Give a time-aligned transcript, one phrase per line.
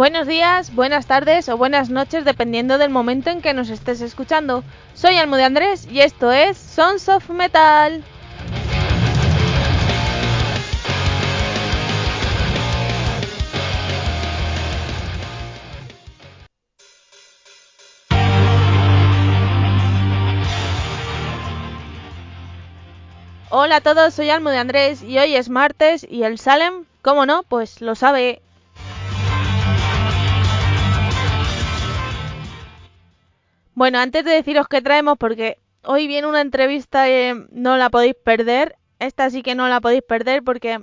[0.00, 4.64] Buenos días, buenas tardes o buenas noches dependiendo del momento en que nos estés escuchando.
[4.94, 8.02] Soy Almude Andrés y esto es Sons of Metal.
[23.50, 27.26] Hola a todos, soy Almo de Andrés y hoy es martes y el Salem, ¿cómo
[27.26, 27.42] no?
[27.42, 28.40] Pues lo sabe.
[33.80, 38.14] Bueno, antes de deciros qué traemos, porque hoy viene una entrevista que no la podéis
[38.14, 38.76] perder.
[38.98, 40.82] Esta sí que no la podéis perder porque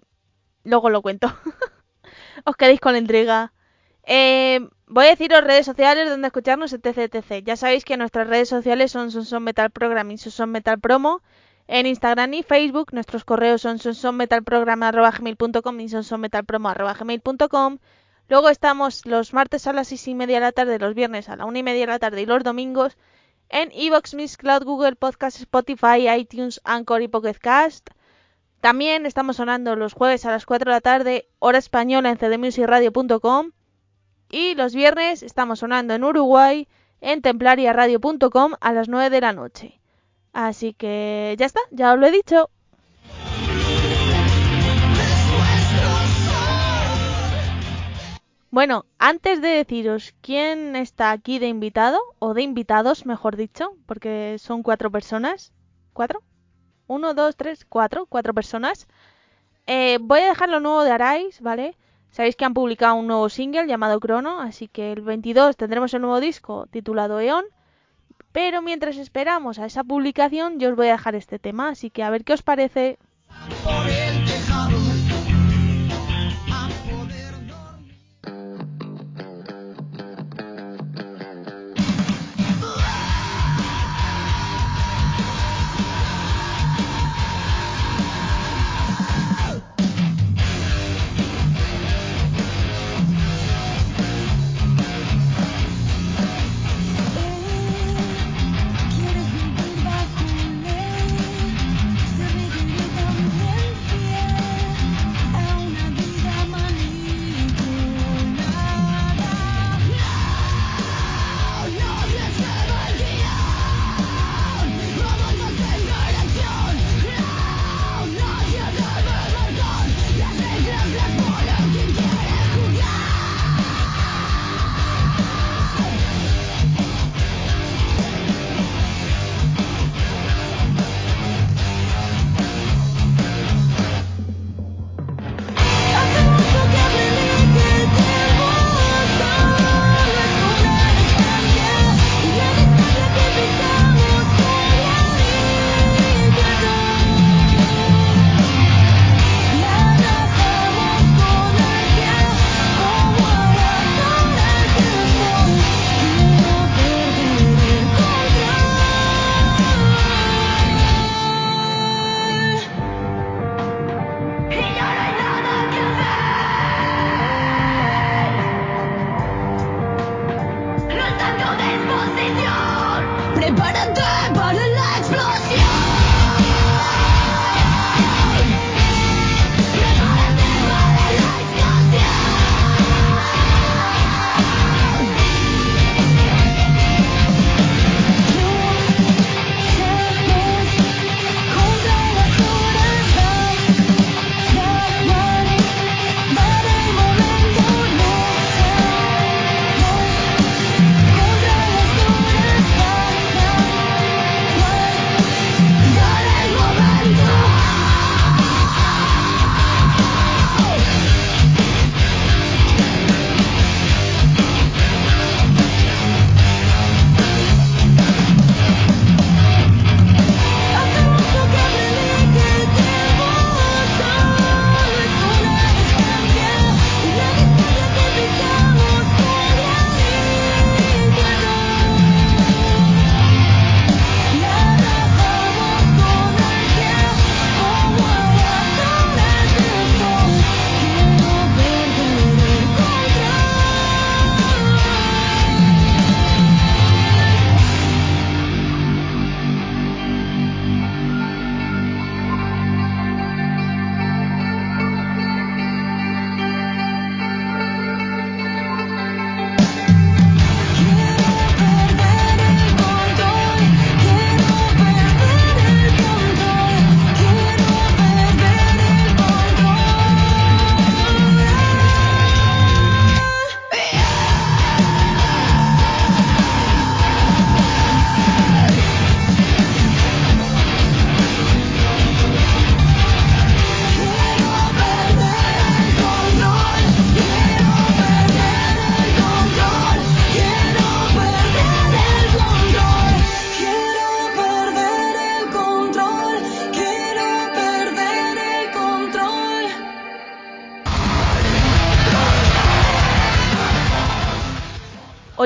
[0.63, 1.27] luego lo cuento.
[2.43, 3.53] Os quedéis con la intriga.
[4.01, 7.45] Eh, voy a deciros redes sociales donde escucharnos, etc, etc.
[7.45, 11.21] Ya sabéis que nuestras redes sociales son Son Metal Program y Son Metal Promo.
[11.67, 17.77] En Instagram y Facebook nuestros correos son sonsonmetalprograma.gmail.com y sonsonmetalpromo.gmail.com.
[18.29, 21.37] Luego estamos los martes a las seis y media de la tarde, los viernes a
[21.37, 22.97] la una y media de la tarde y los domingos
[23.49, 27.89] en Evox, Cloud, Google Podcast, Spotify, iTunes, Anchor y Pocket Cast.
[28.59, 33.51] También estamos sonando los jueves a las 4 de la tarde, hora española en cdmusicradio.com.
[34.29, 36.67] Y los viernes estamos sonando en Uruguay
[36.99, 39.79] en templariaradio.com a las 9 de la noche.
[40.33, 42.49] Así que ya está, ya os lo he dicho.
[48.57, 54.37] Bueno, antes de deciros quién está aquí de invitado, o de invitados, mejor dicho, porque
[54.39, 55.53] son cuatro personas.
[55.93, 56.23] ¿Cuatro?
[56.87, 58.07] Uno, dos, tres, cuatro.
[58.07, 58.87] Cuatro personas.
[59.67, 61.77] Eh, voy a dejar lo nuevo de Arais, ¿vale?
[62.09, 66.01] Sabéis que han publicado un nuevo single llamado Chrono, así que el 22 tendremos el
[66.01, 67.45] nuevo disco titulado Eon.
[68.31, 72.01] Pero mientras esperamos a esa publicación, yo os voy a dejar este tema, así que
[72.01, 72.97] a ver qué os parece.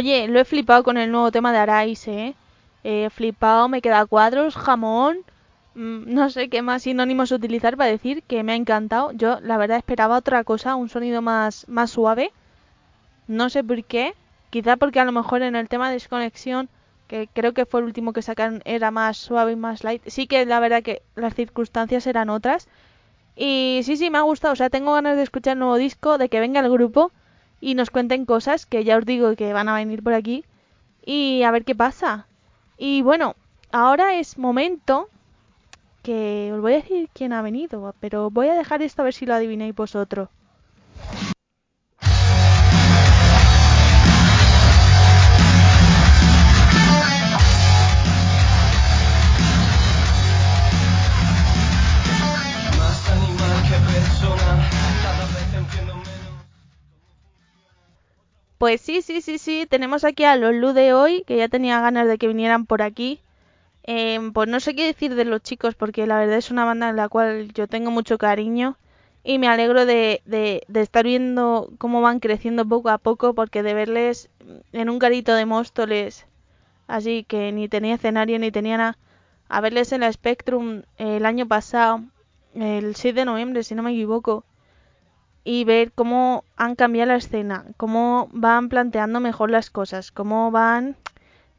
[0.01, 2.33] Oye, lo he flipado con el nuevo tema de Arais, ¿eh?
[2.83, 5.19] He flipado, me queda cuadros, jamón.
[5.75, 9.11] mm, No sé qué más sinónimos utilizar para decir que me ha encantado.
[9.11, 12.33] Yo, la verdad, esperaba otra cosa, un sonido más, más suave.
[13.27, 14.15] No sé por qué.
[14.51, 16.69] Quizá porque a lo mejor en el tema de desconexión,
[17.07, 20.03] que creo que fue el último que sacaron, era más suave y más light.
[20.07, 22.67] Sí que la verdad que las circunstancias eran otras.
[23.35, 24.53] Y sí, sí, me ha gustado.
[24.53, 27.11] O sea, tengo ganas de escuchar el nuevo disco, de que venga el grupo
[27.61, 30.43] y nos cuenten cosas que ya os digo que van a venir por aquí.
[31.05, 32.27] Y a ver qué pasa.
[32.77, 33.35] Y bueno,
[33.71, 35.07] ahora es momento
[36.03, 39.13] que os voy a decir quién ha venido, pero voy a dejar esto a ver
[39.13, 40.29] si lo adivináis vosotros.
[58.61, 61.81] Pues sí, sí, sí, sí, tenemos aquí a los Lu de hoy, que ya tenía
[61.81, 63.19] ganas de que vinieran por aquí.
[63.83, 66.89] Em, pues no sé qué decir de los chicos, porque la verdad es una banda
[66.89, 68.77] en la cual yo tengo mucho cariño
[69.23, 73.63] y me alegro de, de, de estar viendo cómo van creciendo poco a poco, porque
[73.63, 74.29] de verles
[74.73, 76.27] en un garito de Móstoles,
[76.87, 78.97] así que ni tenía escenario ni tenía nada,
[79.49, 82.03] a verles en la Spectrum el año pasado,
[82.55, 84.45] el 6 de noviembre, si no me equivoco,
[85.43, 90.95] y ver cómo han cambiado la escena, cómo van planteando mejor las cosas, cómo van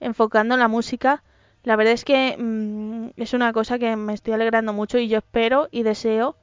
[0.00, 1.22] enfocando la música.
[1.64, 5.18] La verdad es que mm, es una cosa que me estoy alegrando mucho y yo
[5.18, 6.36] espero y deseo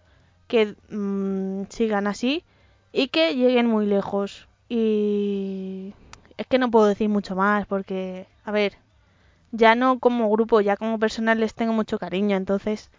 [0.48, 2.44] que mm, sigan así
[2.92, 4.48] y que lleguen muy lejos.
[4.68, 5.94] Y
[6.38, 8.74] es que no puedo decir mucho más porque, a ver,
[9.52, 12.90] ya no como grupo, ya como personal les tengo mucho cariño, entonces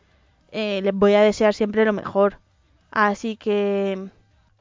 [0.52, 2.38] eh, les voy a desear siempre lo mejor.
[2.90, 4.10] Así que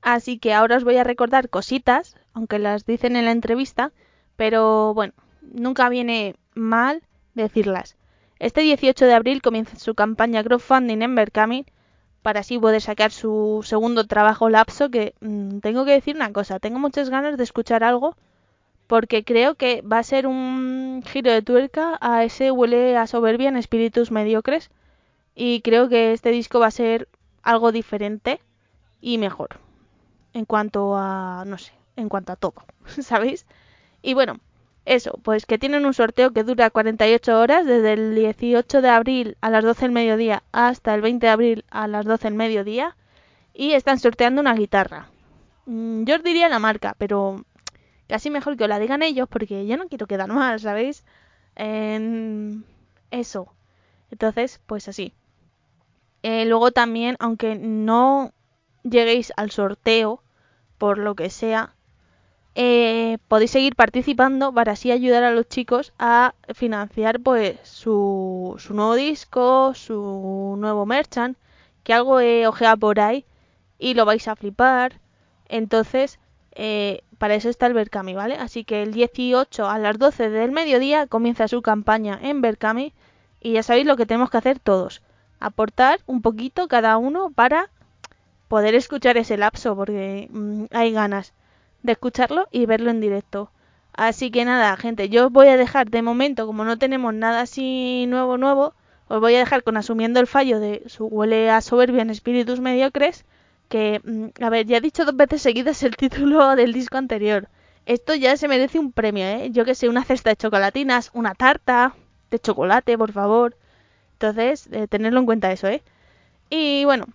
[0.01, 3.91] Así que ahora os voy a recordar cositas, aunque las dicen en la entrevista,
[4.35, 7.03] pero bueno, nunca viene mal
[7.33, 7.97] decirlas.
[8.39, 11.65] Este 18 de abril comienza su campaña crowdfunding en Berkami
[12.21, 16.59] para así poder sacar su segundo trabajo lapso que mmm, tengo que decir una cosa,
[16.59, 18.15] tengo muchas ganas de escuchar algo
[18.87, 23.49] porque creo que va a ser un giro de tuerca a ese huele a soberbia
[23.49, 24.71] en espíritus mediocres
[25.35, 27.07] y creo que este disco va a ser
[27.43, 28.39] algo diferente
[29.01, 29.59] y mejor
[30.33, 32.55] en cuanto a, no sé, en cuanto a todo,
[33.01, 33.45] ¿sabéis?
[34.01, 34.39] Y bueno,
[34.85, 39.37] eso, pues que tienen un sorteo que dura 48 horas, desde el 18 de abril
[39.41, 42.97] a las 12 del mediodía hasta el 20 de abril a las 12 del mediodía,
[43.53, 45.09] y están sorteando una guitarra.
[45.65, 47.45] Mm, Yo os diría la marca, pero
[48.07, 51.05] casi mejor que os la digan ellos, porque yo no quiero quedar mal, ¿sabéis?
[51.55, 52.65] En
[53.11, 53.53] eso.
[54.11, 55.13] Entonces, pues así.
[56.23, 58.31] Eh, luego también, aunque no
[58.83, 60.21] lleguéis al sorteo,
[60.77, 61.73] por lo que sea,
[62.55, 68.73] eh, podéis seguir participando para así ayudar a los chicos a financiar pues su, su
[68.73, 71.37] nuevo disco, su nuevo merchant,
[71.83, 73.25] que algo he ojeado por ahí
[73.77, 74.99] y lo vais a flipar.
[75.47, 76.19] Entonces,
[76.51, 78.35] eh, para eso está el Berkami, ¿vale?
[78.35, 82.93] Así que el 18 a las 12 del mediodía comienza su campaña en Berkami
[83.39, 85.01] y ya sabéis lo que tenemos que hacer todos.
[85.39, 87.69] Aportar un poquito cada uno para
[88.49, 91.33] poder escuchar ese lapso porque mmm, hay ganas
[91.83, 93.51] de escucharlo y verlo en directo.
[93.93, 97.41] Así que nada, gente, yo os voy a dejar de momento, como no tenemos nada
[97.41, 98.73] así nuevo nuevo,
[99.07, 102.59] os voy a dejar con asumiendo el fallo de su huele a soberbia en espíritus
[102.61, 103.25] mediocres,
[103.69, 107.49] que, mm, a ver, ya he dicho dos veces seguidas el título del disco anterior.
[107.85, 109.49] Esto ya se merece un premio, ¿eh?
[109.51, 111.95] Yo que sé, una cesta de chocolatinas, una tarta
[112.31, 113.55] de chocolate, por favor.
[114.13, 115.83] Entonces, eh, tenerlo en cuenta eso, ¿eh?
[116.49, 117.07] Y bueno,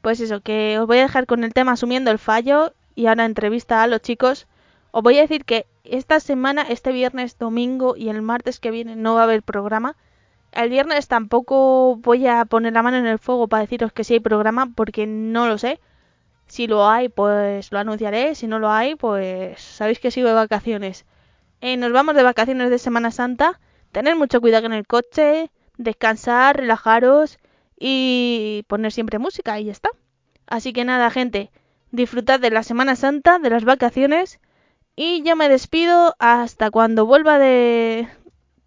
[0.00, 3.24] pues eso, que os voy a dejar con el tema asumiendo el fallo y ahora
[3.24, 4.46] entrevista a los chicos.
[4.92, 8.96] Os voy a decir que esta semana, este viernes, domingo y el martes que viene
[8.96, 9.96] no va a haber programa.
[10.52, 14.14] El viernes tampoco voy a poner la mano en el fuego para deciros que sí
[14.14, 15.80] hay programa porque no lo sé.
[16.46, 18.34] Si lo hay, pues lo anunciaré.
[18.34, 21.06] Si no lo hay, pues sabéis que sigo de vacaciones.
[21.60, 23.60] Eh, nos vamos de vacaciones de Semana Santa.
[23.92, 27.38] Tener mucho cuidado en el coche, descansar, relajaros
[27.80, 29.90] y poner siempre música y ya está.
[30.46, 31.50] Así que nada, gente,
[31.90, 34.38] disfrutad de la Semana Santa, de las vacaciones
[34.94, 38.06] y yo me despido hasta cuando vuelva de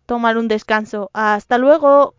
[0.07, 1.11] tomar un descanso.
[1.13, 2.15] Hasta luego.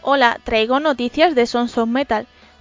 [0.00, 2.26] Hola, traigo noticias de Sons of Metal.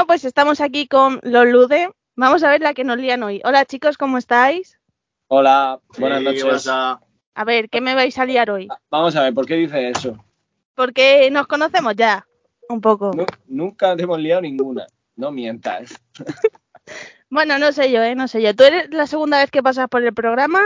[0.00, 1.90] Bueno, pues estamos aquí con los Lude.
[2.16, 3.42] Vamos a ver la que nos lían hoy.
[3.44, 4.78] Hola chicos, ¿cómo estáis?
[5.28, 6.66] Hola, buenas Sí, noches.
[6.68, 8.66] A ver, ¿qué me vais a liar hoy?
[8.90, 10.16] Vamos a ver, ¿por qué dices eso?
[10.74, 12.26] Porque nos conocemos ya,
[12.70, 13.10] un poco.
[13.14, 14.86] Nu- nunca te hemos liado ninguna.
[15.16, 15.92] No mientas.
[17.28, 18.14] Bueno, no sé yo, ¿eh?
[18.16, 18.56] No sé yo.
[18.56, 20.62] Tú eres la segunda vez que pasas por el programa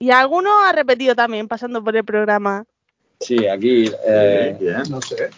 [0.00, 2.64] y alguno ha repetido también pasando por el programa.
[3.20, 3.90] Sí, aquí.
[4.06, 4.82] Eh, Bien.
[4.90, 5.30] No sé.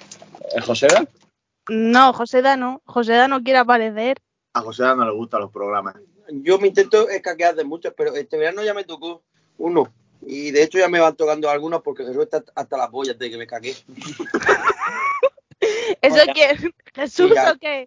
[1.69, 2.83] No, José no.
[2.87, 4.19] José no quiere aparecer.
[4.55, 5.97] A José no le gustan los programas.
[6.31, 9.23] Yo me intento escaquear de muchos, pero este verano ya me tocó
[9.57, 9.93] uno.
[10.23, 13.31] Y de hecho ya me van tocando algunos porque Jesús está hasta las bollas de
[13.31, 13.75] que me cagué.
[16.03, 16.75] ¿Eso quién?
[16.95, 17.53] ¿Jesús ya.
[17.53, 17.85] o qué?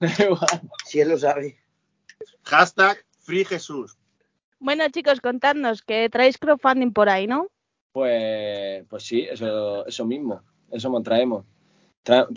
[0.86, 1.58] Si él lo sabe.
[2.42, 3.96] Hashtag Free Jesús.
[4.58, 7.48] Bueno, chicos, contadnos que traéis crowdfunding por ahí, ¿no?
[7.94, 10.42] pues, pues sí, eso, eso mismo.
[10.70, 11.46] Eso nos traemos.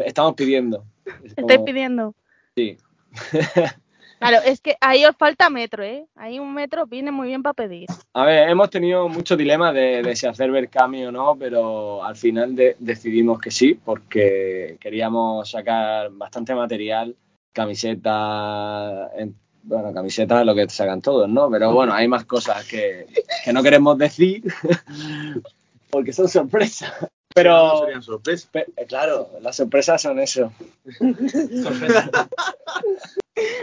[0.06, 0.84] Estamos pidiendo.
[1.24, 1.34] Es
[1.66, 2.14] pidiendo.
[2.56, 2.78] Sí.
[4.20, 6.08] Claro, es que ahí os falta metro, ¿eh?
[6.16, 7.86] Ahí un metro viene muy bien para pedir.
[8.14, 12.16] A ver, hemos tenido muchos dilemas de, de si hacer Berkami o no, pero al
[12.16, 17.16] final de- decidimos que sí, porque queríamos sacar bastante material,
[17.54, 21.50] camisetas, en- bueno, camisetas es lo que sacan todos, ¿no?
[21.52, 23.06] Pero bueno, hay más cosas que,
[23.46, 24.44] que no queremos decir
[25.92, 26.92] porque son sorpresas.
[27.38, 28.50] No Pero, serían sorpresas.
[28.52, 30.52] pe- eh, claro, las sorpresas son eso.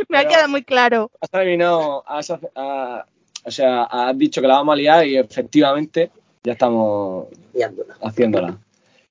[0.08, 1.10] Me ha quedado muy claro.
[1.20, 3.04] Has terminado, has, ha-
[3.44, 6.10] o sea, has dicho que la vamos a liar y efectivamente
[6.44, 7.94] ya estamos Liándola.
[8.02, 8.58] haciéndola.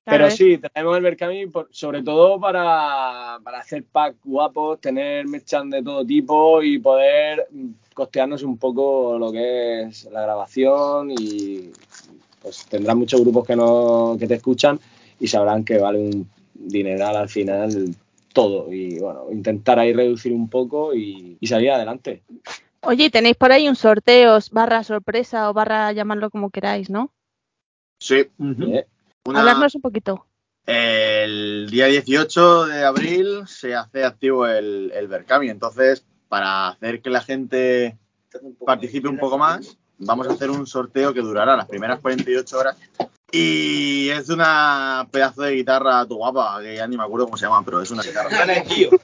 [0.06, 5.70] Pero sí, tenemos el Berkami por- sobre todo para, para hacer packs guapos, tener merchan
[5.70, 7.48] de todo tipo y poder
[7.94, 11.72] costearnos un poco lo que es la grabación y
[12.44, 14.80] pues tendrán muchos grupos que no que te escuchan
[15.20, 17.96] y sabrán que vale un dineral al final
[18.34, 22.22] todo y bueno, intentar ahí reducir un poco y, y salir adelante.
[22.82, 27.12] Oye, tenéis por ahí un sorteo, barra sorpresa o barra llamarlo como queráis, ¿no?
[28.00, 28.28] Sí.
[28.38, 28.84] Una-
[29.40, 30.26] Hablarnos un poquito.
[30.66, 35.50] el día 18 de abril se hace activo el, el Berkami.
[35.50, 37.98] Entonces, para hacer que la gente
[38.66, 42.78] participe un poco más, vamos a hacer un sorteo que durará las primeras 48 horas.
[43.36, 47.46] Y es una pedazo de guitarra tu guapa, que ya ni me acuerdo cómo se
[47.48, 48.30] llama, pero es una guitarra.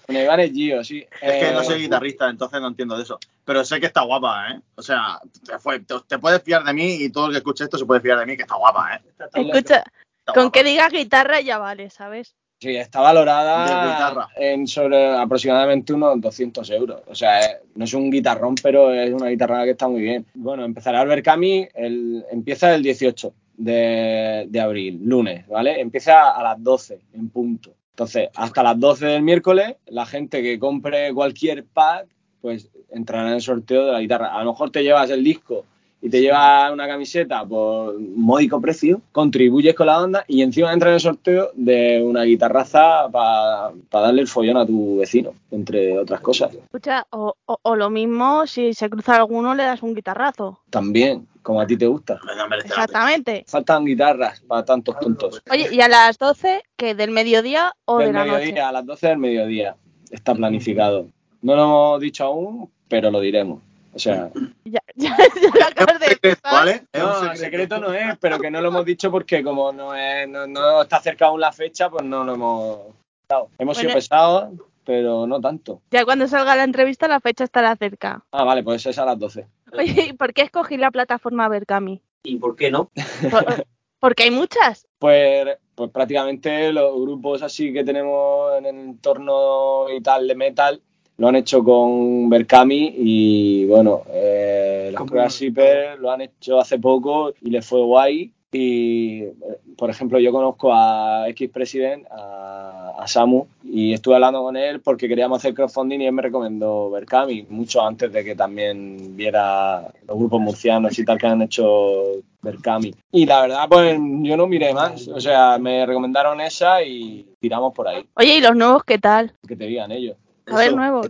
[0.07, 1.03] Iván es Gio, sí.
[1.19, 3.17] Es que no Eh, soy guitarrista, entonces no entiendo de eso.
[3.43, 4.61] Pero sé que está guapa, ¿eh?
[4.75, 7.63] O sea, te, fue- te- te puedes fiar de mí y todo el que escuche
[7.63, 9.01] esto se puede fiar de mí, que está guapa, ¿eh?
[9.33, 10.51] Escucha, Está con guapa.
[10.51, 12.35] que digas guitarra ya vale, ¿sabes?
[12.59, 17.01] Sí, está valorada en sobre aproximadamente unos 200 euros.
[17.07, 20.25] O sea, eh, no es un guitarrón, pero es una guitarra que está muy bien.
[20.33, 25.79] Bueno, empezará el Berkami, el, empieza el 18 de, de abril, lunes, ¿vale?
[25.79, 27.73] Empieza a las 12 en punto.
[27.91, 32.07] Entonces, hasta las 12 del miércoles, la gente que compre cualquier pack,
[32.41, 34.35] pues entrará en el sorteo de la guitarra.
[34.37, 35.65] A lo mejor te llevas el disco
[36.01, 40.89] y te llevas una camiseta por módico precio, contribuyes con la banda y encima entra
[40.89, 46.21] en el sorteo de una guitarraza para darle el follón a tu vecino, entre otras
[46.21, 46.53] cosas.
[46.55, 50.59] Escucha, o, o- o lo mismo, si se cruza alguno, le das un guitarrazo.
[50.69, 52.19] También, como a ti te gusta.
[52.25, 52.47] Pena.
[52.63, 53.43] Exactamente.
[53.47, 55.41] Faltan guitarras para tantos tontos.
[55.51, 58.61] Oye, ¿y a las 12, que del mediodía o Del de la mediodía, noche?
[58.61, 59.75] a las 12 del mediodía.
[60.11, 61.07] Está planificado.
[61.41, 63.61] No lo hemos dicho aún, pero lo diremos.
[63.99, 64.29] O sea,
[64.63, 66.39] Ya, ya, ya lo acabas de secreto.
[66.43, 66.83] ¿vale?
[66.97, 70.47] No, secreto no es, pero que no lo hemos dicho porque como no, es, no,
[70.47, 72.79] no está cerca aún la fecha, pues no lo hemos
[73.27, 73.49] dado.
[73.57, 74.51] Hemos sido pesados,
[74.85, 75.81] pero no tanto.
[75.91, 78.23] Ya cuando salga la entrevista, la fecha estará cerca.
[78.31, 79.45] Ah, vale, pues es a las 12.
[79.73, 82.01] Oye, ¿y por qué escogí la plataforma Berkami?
[82.23, 82.89] ¿Y por qué no?
[83.31, 83.65] Por-
[83.99, 84.87] porque hay muchas.
[84.97, 90.81] Pues, pues prácticamente los grupos así que tenemos en el entorno y tal de metal
[91.19, 96.79] lo han hecho con Berkami y bueno, eh, los Cruel Shipper lo han hecho hace
[96.79, 98.31] poco y les fue guay.
[98.51, 99.33] Y eh,
[99.77, 104.79] por ejemplo, yo conozco a X President, a, a Samu, y estuve hablando con él
[104.79, 109.91] porque queríamos hacer crowdfunding y él me recomendó Berkami, mucho antes de que también viera
[110.07, 112.03] los grupos murcianos y tal que han hecho
[112.41, 112.95] Berkami.
[113.11, 117.73] Y la verdad, pues yo no miré más, o sea, me recomendaron esa y tiramos
[117.73, 119.33] por ahí, Oye, ¿y los nuevos qué tal?
[119.45, 120.15] que te digan ellos.
[120.51, 121.07] A ver, nuevos.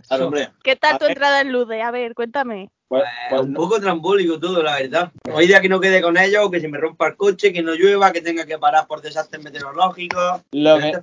[0.62, 1.12] ¿Qué tal tu ver.
[1.12, 1.82] entrada en Lude?
[1.82, 2.70] A ver, cuéntame.
[2.90, 5.12] Pues, pues un poco trambólico todo, la verdad.
[5.32, 7.72] Hoy día que no quede con ellos, que se me rompa el coche, que no
[7.72, 10.40] llueva, que tenga que parar por desastres meteorológicos.
[10.50, 11.00] Lo que-.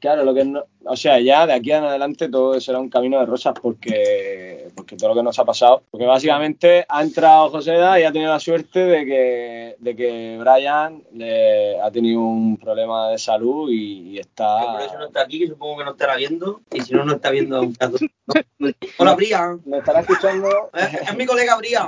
[0.00, 3.20] Claro, lo que no, o sea, ya de aquí en adelante todo será un camino
[3.20, 5.82] de rosas porque, que todo lo que nos ha pasado.
[5.90, 11.02] Porque básicamente ha entrado Joseda y ha tenido la suerte de que, de que Brian
[11.12, 14.72] le ha tenido un problema de salud y, y Que está.
[14.72, 16.62] por eso no está aquí, que supongo que no estará viendo.
[16.72, 17.98] Y si no, no está viendo un caso.
[18.98, 19.60] Hola, Brian.
[19.66, 20.48] ¿Me estará escuchando?
[20.74, 21.86] Es mi colega Brian.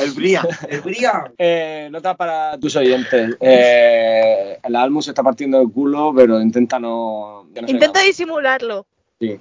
[0.00, 0.42] El Bria.
[0.68, 1.32] El Brian.
[1.38, 3.36] Eh, nota para tus oyentes.
[3.40, 7.48] Eh, el álbum se está partiendo el culo, pero intenta no.
[7.66, 8.86] Intenta disimularlo.
[9.20, 9.38] Sí,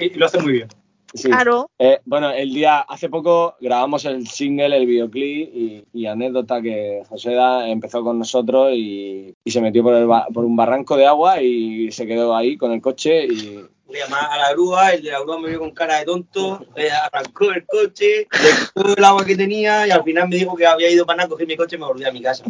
[0.00, 0.68] Y lo hace muy bien.
[1.14, 1.28] sí.
[1.28, 1.70] Claro.
[1.78, 7.02] Eh, bueno, el día, hace poco grabamos el single, el videoclip y, y anécdota que
[7.08, 11.06] Joseda empezó con nosotros y, y se metió por, el ba- por un barranco de
[11.06, 13.58] agua y se quedó ahí con el coche y
[13.90, 16.62] Le llamaba a la grúa, el de la grúa me vio con cara de tonto,
[16.76, 18.50] le arrancó el coche, le
[18.82, 21.28] quitó el agua que tenía y al final me dijo que había ido para nada,
[21.30, 22.44] cogí mi coche y me volví a mi casa.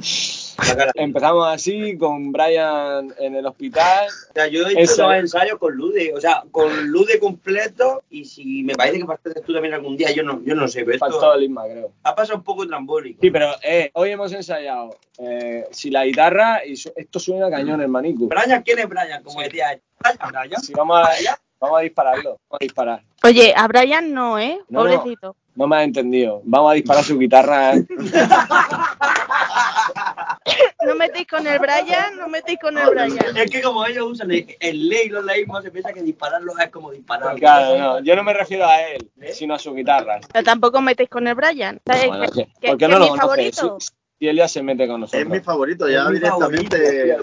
[0.95, 4.09] Empezamos así con Brian en el hospital.
[4.31, 5.03] O sea, yo he hecho Eso.
[5.09, 9.41] los ensayos con Lude, o sea, con Lude completo y si me parece que partes
[9.45, 11.93] tú también algún día, yo no, yo no sé, pero esto Faltó el Isma, creo.
[12.03, 13.21] ha pasado un poco trambólico.
[13.23, 17.81] Sí, pero eh, hoy hemos ensayado eh, si la guitarra y su- esto suena cañón,
[17.81, 18.27] hermanico.
[18.27, 19.23] Brian, ¿quién es Brian?
[19.23, 19.83] Como decía él.
[20.01, 20.61] Brian, Brian.
[20.63, 21.11] Si vamos a,
[21.61, 23.03] vamos a dispararlo, vamos a disparar.
[23.25, 24.59] Oye, a Brian no, ¿eh?
[24.69, 25.37] No, Pobrecito.
[25.57, 26.41] No me has entendido.
[26.45, 27.75] Vamos a disparar su guitarra.
[27.77, 27.85] ¿eh?
[30.87, 33.37] No metéis con el Brian, no metéis con el Brian.
[33.37, 36.57] Es que como ellos usan el, el ley y los leísmos, se piensa que dispararlo
[36.59, 37.37] es como disparar.
[37.37, 40.21] Claro, no, yo no me refiero a él, sino a su guitarra.
[40.33, 41.81] Pero tampoco metéis con el Brian.
[41.85, 42.07] ¿Sabes?
[42.07, 43.57] Bueno, que, que- que- ¿Por qué que no es lo mi conoces?
[43.57, 43.81] favorito.
[43.81, 43.89] Si,
[44.27, 45.45] él ya se mete con Es mi nosotros.
[45.45, 46.79] favorito, ya mi directamente.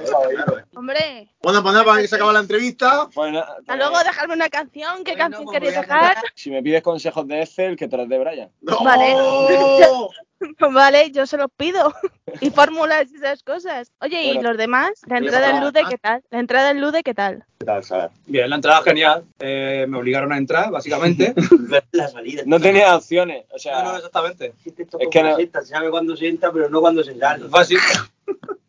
[0.10, 0.32] favorito.
[0.34, 0.58] Claro.
[0.76, 3.10] Hombre, Bueno, pues nada, para que se acaba la entrevista.
[3.14, 5.04] Bueno, hasta luego dejarme una canción.
[5.04, 6.18] ¿Qué Bueno, canción pues queréis dejar?
[6.36, 8.50] si me pides consejos de Excel, que te los dé Brian.
[8.62, 9.14] Vale,
[11.14, 11.94] yo se los pido.
[12.42, 13.92] Y fórmulas y esas cosas.
[14.02, 14.50] Oye, ¿y Bueno.
[14.50, 14.90] los demás?
[15.08, 15.64] La entrada en?
[15.64, 15.88] Lude, Ah.
[15.90, 16.24] ¿qué tal?
[16.32, 17.46] La entrada en Lude, ¿qué tal?
[17.60, 18.12] ¿Qué tal, Sara?
[18.26, 19.24] Bien, la entrada genial.
[19.40, 21.34] Eh, me obligaron a entrar, básicamente.
[21.94, 22.44] La salida.
[22.46, 24.54] No tenía opciones, o no, sea, no, exactamente.
[24.66, 27.46] Esto Es que no- sienta, se sabe cuándo se entra, pero no cuándo se sale.
[27.54, 27.76] Así.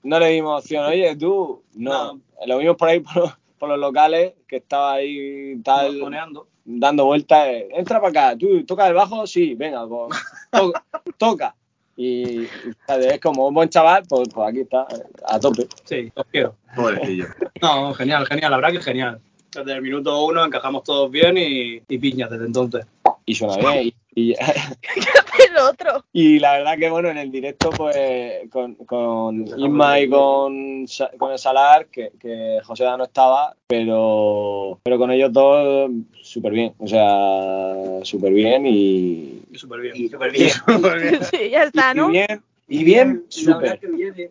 [0.04, 0.84] no le dimos opción.
[0.86, 2.20] Oye, tú, no.
[2.46, 6.46] Lo vimos por ahí por, por los locales, que estaba ahí tal, Mojoneando.
[6.66, 7.46] Dando vueltas.
[7.48, 10.18] eh, Entra para acá, tú toca el bajo, sí, venga, pues,
[10.50, 10.72] to-
[11.18, 11.54] toca.
[11.96, 12.48] Y, y,
[12.86, 13.06] ¿sabes?
[13.14, 15.66] es como un buen chaval, pues, pues aquí está, eh, a tope.
[15.84, 16.54] Sí, os quiero.
[16.74, 17.26] Pobrecillo.
[17.62, 18.50] No, genial, genial.
[18.50, 19.18] La verdad que genial.
[19.54, 22.84] Desde el minuto uno encajamos todos bien y, y piñas desde entonces.
[23.28, 23.92] Y suena bien.
[24.14, 24.34] Y, y-
[25.50, 26.04] El otro.
[26.12, 30.86] y la verdad que, bueno, en el directo, pues, con, con Isma y con,
[31.18, 35.90] con el Salar, que, que José no estaba, pero, pero con ellos dos,
[36.22, 36.74] súper bien.
[36.78, 39.96] O sea, súper bien y, Y súper bien.
[39.96, 40.50] Y súper bien.
[41.30, 42.08] Sí, ya está, y ¿no?
[42.08, 43.90] bien, y bien, La verdad súper.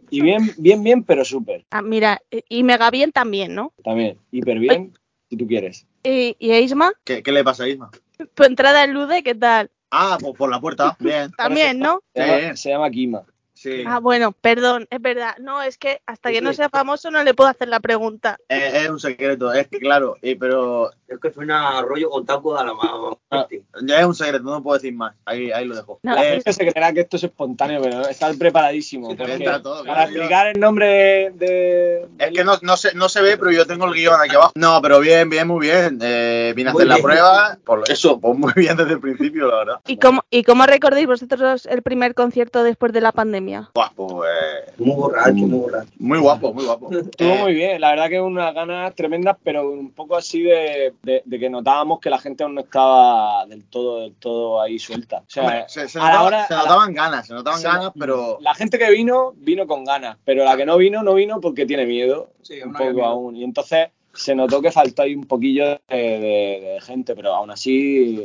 [0.09, 1.65] Y bien, bien, bien, pero súper.
[1.69, 3.73] Ah, mira, y mega bien también, ¿no?
[3.83, 4.97] También, hiper bien,
[5.29, 5.85] si tú quieres.
[6.03, 6.93] ¿Y, y a Isma?
[7.03, 7.91] ¿Qué, qué le pasa a Isma?
[8.33, 9.71] ¿Tu entrada en Lude, qué tal?
[9.91, 10.95] Ah, pues por la puerta.
[10.99, 11.31] Bien.
[11.31, 12.01] También, ¿no?
[12.13, 13.23] Se llama, se llama Kima.
[13.65, 13.83] Sí.
[13.87, 15.35] Ah, bueno, perdón, es verdad.
[15.39, 18.37] No, es que hasta que no sea famoso no le puedo hacer la pregunta.
[18.47, 22.25] Es, es un secreto, es que claro, eh, pero Es que suena a rollo con
[22.25, 23.19] taco de la mano.
[23.31, 23.47] Ah.
[23.83, 25.13] ya es un secreto, no puedo decir más.
[25.25, 25.99] Ahí, ahí lo dejo.
[26.03, 29.09] No, Eh, gente se creerá que esto es espontáneo, pero está preparadísimo.
[29.09, 31.31] Sí, te porque entra todo, para claro, yo- explicar el nombre de.
[31.37, 34.35] de- Es que no, no, se, no se ve, pero yo tengo el guion aquí
[34.35, 34.51] abajo.
[34.55, 35.99] No, pero bien, bien, muy bien.
[36.01, 37.57] Eh, vine a hacer la prueba.
[37.63, 39.79] Por lo- eso, pues muy bien desde el principio, la verdad.
[39.87, 43.54] ¿Y cómo, ¿Y cómo recordáis vosotros el primer concierto después de la pandemia?
[43.73, 45.89] Guapo, eh, Muy borracho, muy borracho.
[45.99, 46.89] muy guapo, muy guapo.
[46.91, 50.93] Estuvo Eh, muy bien, la verdad que unas ganas tremendas, pero un poco así de,
[51.03, 54.79] de- de que notábamos que la gente aún no estaba del todo, del todo ahí
[54.79, 55.17] suelta.
[55.19, 57.33] O sea, hombre, se, se a la notaba- hora- se a la- notaban ganas, se
[57.33, 60.77] notaban se- ganas, pero La gente que vino, vino con ganas, pero la que no
[60.77, 63.05] vino, no vino porque tiene miedo, Sí, un poco miedo.
[63.05, 63.35] aún.
[63.35, 67.51] Y entonces se notó que faltó ahí un poquillo de, de- de gente, pero aún
[67.51, 68.23] así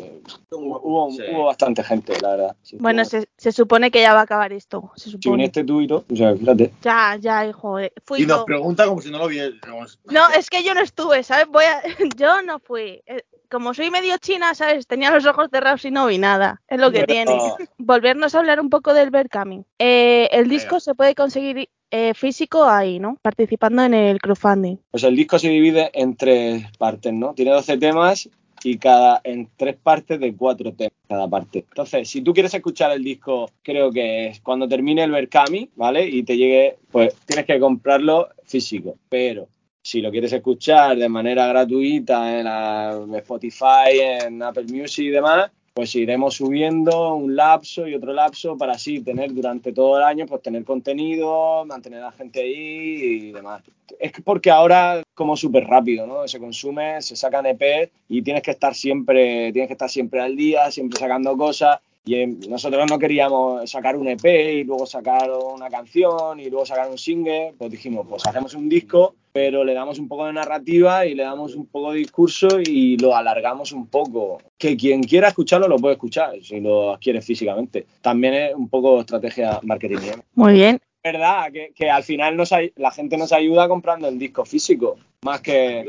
[0.50, 1.22] hubo, Sí.
[1.33, 2.57] hubo bastante gente, la verdad.
[2.62, 4.90] Sí, Bueno, se, se supone que ya va a acabar esto.
[4.96, 6.72] Se si viniste tú y todo, o sea, fíjate.
[6.83, 7.79] Ya, ya, hijo.
[7.79, 8.44] eh, Fui y nos yo.
[8.44, 9.98] pregunta como si no lo viéramos.
[10.07, 11.46] No, es que yo no estuve, ¿sabes?
[11.48, 11.81] Voy a...
[12.16, 13.03] Yo no fui.
[13.07, 14.87] Eh, Como soy medio china, ¿sabes?
[14.87, 16.61] Tenía los ojos cerrados y no vi nada.
[16.68, 17.38] Es lo que Pero- tiene.
[17.79, 19.64] Volvernos a hablar un poco del Berkami.
[19.79, 23.16] Eh, el disco se puede conseguir eh, físico ahí, ¿no?
[23.22, 24.76] Participando en el crowdfunding.
[24.90, 27.35] Pues el disco se divide en tres partes, ¿no?
[27.35, 28.29] Tiene 12 temas
[28.62, 31.64] y cada en tres partes de cuatro temas cada parte.
[31.68, 36.07] Entonces, si tú quieres escuchar el disco, creo que es cuando termine el Berkami, ¿vale?
[36.09, 38.96] Y te llegue, pues tienes que comprarlo físico.
[39.09, 39.48] Pero
[39.83, 45.50] si lo quieres escuchar de manera gratuita en la- Spotify, en Apple Music y demás,
[45.72, 50.26] pues iremos subiendo un lapso y otro lapso para así tener durante todo el año,
[50.26, 53.62] pues tener contenido, mantener a la gente ahí y demás.
[53.98, 56.26] es que porque ahora como súper rápido, ¿no?
[56.26, 60.37] Se consume, se sacan EP y tienes que estar siempre, tienes que estar siempre al
[60.37, 61.78] día, siempre sacando cosas.
[62.04, 66.64] Y eh, nosotros no queríamos sacar un EP y luego sacar una canción y luego
[66.64, 67.54] sacar un single.
[67.58, 71.22] Pues dijimos, pues hacemos un disco, pero le damos un poco de narrativa y le
[71.24, 74.38] damos un poco de discurso y lo alargamos un poco.
[74.56, 77.86] Que quien quiera escucharlo lo puede escuchar, si lo adquiere físicamente.
[78.00, 79.98] También es un poco estrategia marketing.
[80.34, 80.80] Muy bien.
[81.02, 84.98] Es verdad que, que al final nos la gente nos ayuda comprando el disco físico,
[85.22, 85.86] más que,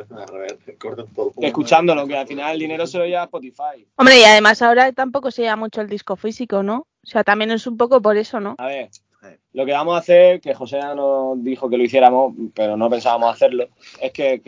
[0.79, 3.85] que escuchándolo, que al final el dinero se lo lleva a Spotify.
[3.97, 6.87] Hombre, y además ahora tampoco se lleva mucho el disco físico, ¿no?
[7.03, 8.55] O sea, también es un poco por eso, ¿no?
[8.57, 8.89] A ver,
[9.53, 12.89] lo que vamos a hacer, que José ya nos dijo que lo hiciéramos, pero no
[12.89, 13.67] pensábamos hacerlo,
[13.99, 14.41] es que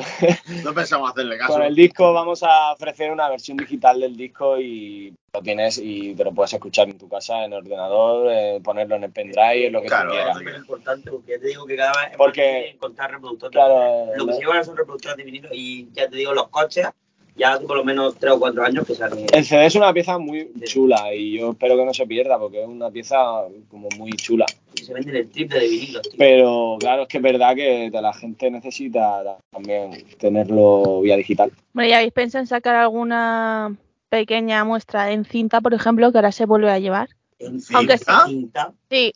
[0.64, 1.54] No pensamos hacerle caso.
[1.54, 6.16] con el disco vamos a ofrecer una versión digital del disco y lo tienes y
[6.16, 9.82] te lo puedes escuchar en tu casa, en ordenador, eh, ponerlo en el pendrive, lo
[9.82, 10.36] que Claro, tú quieras.
[10.36, 13.52] donde Es importante porque ya te digo que cada vez es Porque- más encontrar reproductores.
[13.52, 16.88] Claro, Lo que se llevan son reproductores de vinilo y ya te digo, los coches,
[17.36, 19.26] ya hace por lo menos 3 o 4 años que salen.
[19.32, 22.62] El CD es una pieza muy chula y yo espero que no se pierda porque
[22.62, 23.18] es una pieza
[23.70, 24.46] como muy chula.
[24.76, 26.14] y se venden el triple de vinilos, tío.
[26.18, 31.52] Pero claro, es que es verdad que la gente necesita también tenerlo vía digital.
[31.74, 33.76] Hombre, ¿y habéis pensado en sacar alguna
[34.10, 37.10] pequeña muestra en cinta, por ejemplo, que ahora se vuelve a llevar?
[37.40, 38.32] En Aunque cinta, sí.
[38.32, 39.12] cinta, Sí,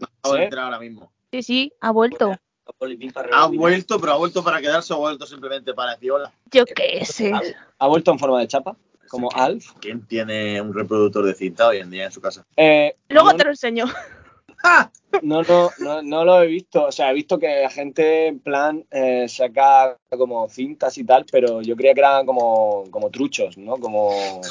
[1.31, 2.35] sí, sí, ha vuelto.
[3.31, 6.31] Ha vuelto, pero ha vuelto para quedarse o ha vuelto simplemente para decir hola.
[6.51, 7.31] Yo qué sé.
[7.79, 8.75] ¿Ha vuelto en forma de chapa?
[9.09, 9.71] Como Alf.
[9.79, 12.45] ¿Quién tiene un reproductor de cinta hoy en día en su casa?
[12.57, 13.85] Eh, Luego te lo enseño.
[15.21, 16.85] No, no, no, no lo he visto.
[16.85, 21.25] O sea, he visto que la gente en plan eh, saca como cintas y tal,
[21.31, 23.77] pero yo creía que eran como, como truchos, ¿no?
[23.77, 24.11] Como...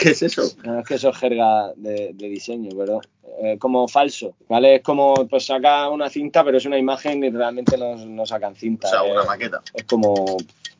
[0.00, 0.42] ¿Qué es eso?
[0.64, 3.02] No, es que eso es jerga de, de diseño, perdón.
[3.42, 4.76] Eh, como falso, ¿vale?
[4.76, 8.52] Es como, pues saca una cinta, pero es una imagen y realmente no, no sacan
[8.52, 8.88] O cinta.
[8.88, 9.12] sea, eh.
[9.12, 9.60] una maqueta.
[9.72, 10.36] Es como,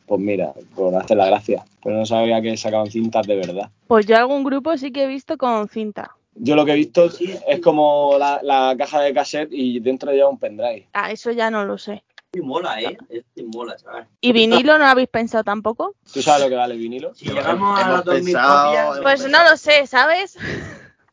[0.07, 1.65] pues mira, por hacer la gracia.
[1.83, 3.71] Pero no sabía que sacaban cintas de verdad.
[3.89, 6.17] Pues yo algún grupo sí que he visto con cinta.
[6.37, 7.09] Yo lo que he visto
[7.49, 10.89] es como la, la caja de cassette y dentro lleva un pendrive.
[10.93, 12.03] Ah, eso ya no lo sé.
[12.33, 12.97] Y mola, ¿eh?
[13.09, 14.07] Es que mola, ¿sabes?
[14.21, 15.95] ¿Y vinilo no habéis pensado tampoco?
[16.13, 17.15] ¿Tú sabes lo que vale el vinilo?
[17.15, 20.37] Si llegamos a las 2000 pensado- copias, Pues no lo sé, ¿sabes?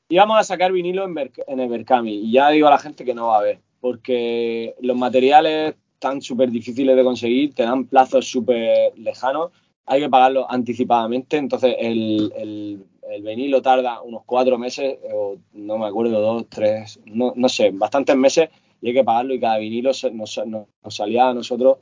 [0.10, 3.06] Íbamos a sacar vinilo en, Berk- en el Berkami y ya digo a la gente
[3.06, 7.86] que no va a haber, porque los materiales están súper difíciles de conseguir, te dan
[7.86, 9.52] plazos súper lejanos,
[9.86, 15.78] hay que pagarlo anticipadamente, entonces el, el- el vinilo tarda unos cuatro meses, o no
[15.78, 18.50] me acuerdo, dos, tres, no, no sé, bastantes meses
[18.82, 21.78] y hay que pagarlo y cada vinilo nos, nos- salía a nosotros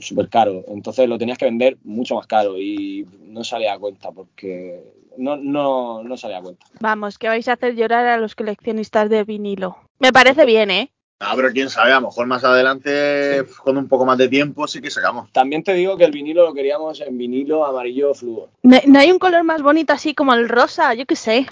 [0.00, 4.10] súper caro, entonces lo tenías que vender mucho más caro y no salía a cuenta
[4.12, 4.82] porque
[5.16, 6.66] no, no, no salía a cuenta.
[6.80, 9.76] Vamos, que vais a hacer llorar a los coleccionistas de vinilo.
[9.98, 10.90] Me parece bien, ¿eh?
[11.24, 14.66] Ah, pero quién sabe, a lo mejor más adelante, con un poco más de tiempo,
[14.66, 15.30] sí que sacamos.
[15.32, 18.48] También te digo que el vinilo lo queríamos en vinilo amarillo fluo.
[18.62, 20.94] ¿No, no hay un color más bonito así como el rosa?
[20.94, 21.46] Yo qué sé.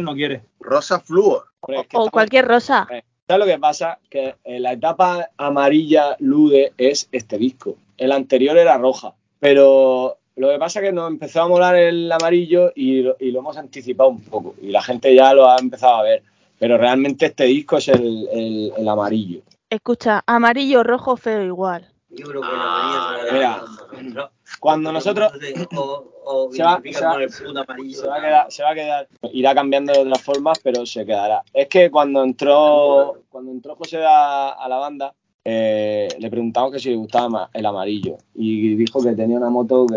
[0.00, 0.42] No quiere.
[0.60, 1.44] Rosa Fluor.
[1.60, 2.86] Hombre, es que O estamos- cualquier rosa.
[3.28, 3.98] ¿Sabes lo que pasa?
[4.10, 7.76] Que en la etapa amarilla Lude es este disco.
[7.96, 9.14] El anterior era roja.
[9.38, 13.30] Pero lo que pasa es que nos empezó a molar el amarillo y lo, y
[13.30, 14.54] lo hemos anticipado un poco.
[14.60, 16.22] Y la gente ya lo ha empezado a ver.
[16.62, 19.40] Pero realmente este disco es el, el- el amarillo.
[19.68, 21.88] Escucha, amarillo, rojo, feo igual.
[22.08, 23.62] yo creo que Ah, lo mira.
[23.96, 24.30] verías.
[24.60, 25.32] Cuando nosotros
[25.74, 28.00] O, o Se va- se va- con el puto amarillo.
[28.00, 31.04] se va a quedar, se va a quedar, irá cambiando de otras formas, pero se
[31.04, 31.42] quedará.
[31.52, 35.12] Es que cuando entró, cuando entró José a, a la banda,
[35.44, 39.50] eh, le preguntamos que si le gustaba ma- el amarillo y dijo que tenía una
[39.50, 39.96] moto que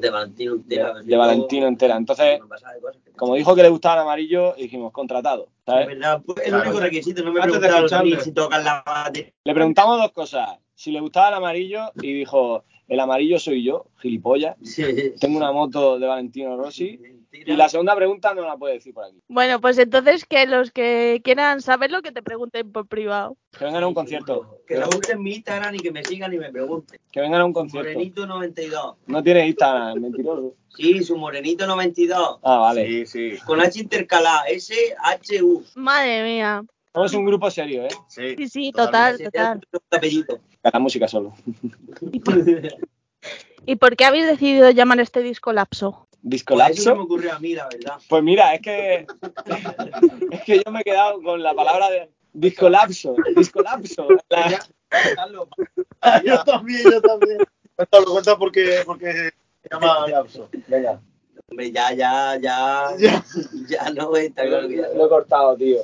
[0.00, 0.94] De Valentino entera.
[0.94, 1.96] de, de Valentino entera.
[1.96, 2.40] Entonces,
[3.16, 5.44] como dijo que le gustaba el amarillo, dijimos contratado.
[5.44, 5.86] Es ¿sabes?
[5.88, 6.68] verdad, pues, es el Claro.
[6.70, 7.24] único requisito.
[7.24, 9.32] No me preguntaron si tocan la batería.
[9.44, 10.58] Le preguntamos dos cosas.
[10.74, 14.56] Si le gustaba el amarillo y dijo, el amarillo soy yo, gilipollas.
[15.20, 17.00] Tengo una moto de Valentino Rossi.
[17.32, 19.20] Y la segunda pregunta no la puede decir por aquí.
[19.26, 23.36] Bueno, pues entonces que los que quieran saberlo que te pregunten por privado.
[23.58, 24.60] Que vengan a un concierto.
[24.66, 27.00] Que lo busquen en mi Instagram y que me sigan y me pregunten.
[27.10, 27.90] Que vengan a un concierto.
[27.90, 28.96] Morenito 92.
[29.06, 30.54] No tiene Instagram, mentiroso.
[30.68, 32.38] Sí, su Morenito 92.
[32.42, 32.86] Ah, vale.
[32.86, 34.44] Sí, sí, Con H intercalada.
[34.46, 35.64] S-H-U.
[35.74, 36.64] Madre mía.
[36.94, 37.88] Somos un grupo serio, ¿eh?
[38.08, 38.36] sí.
[38.36, 39.60] Sí, sí, total, total.
[39.90, 40.38] apellido.
[40.62, 41.34] La música solo.
[43.66, 46.06] ¿Y por qué habéis decidido llamar este disco Lapso?
[46.10, 46.92] Pues eso me ¿Discolapso?
[46.94, 47.98] ocurrió a mí, la verdad.
[48.08, 49.06] Pues mira, es que.
[50.30, 52.10] Es que yo me he quedado con la palabra de.
[52.32, 53.14] Discolapso.
[53.36, 54.08] Discolapso.
[54.28, 54.64] La-
[56.24, 57.38] yo también, yo también.
[57.76, 59.12] Cuéntalo, cuenta porque, porque
[59.62, 60.48] se llama Lapso.
[60.68, 61.00] Venga.
[61.50, 62.88] Hombre, ya, ya, ya.
[62.98, 63.24] Ya.
[63.68, 64.44] Ya no está.
[64.44, 65.78] Lo he cortado, tío.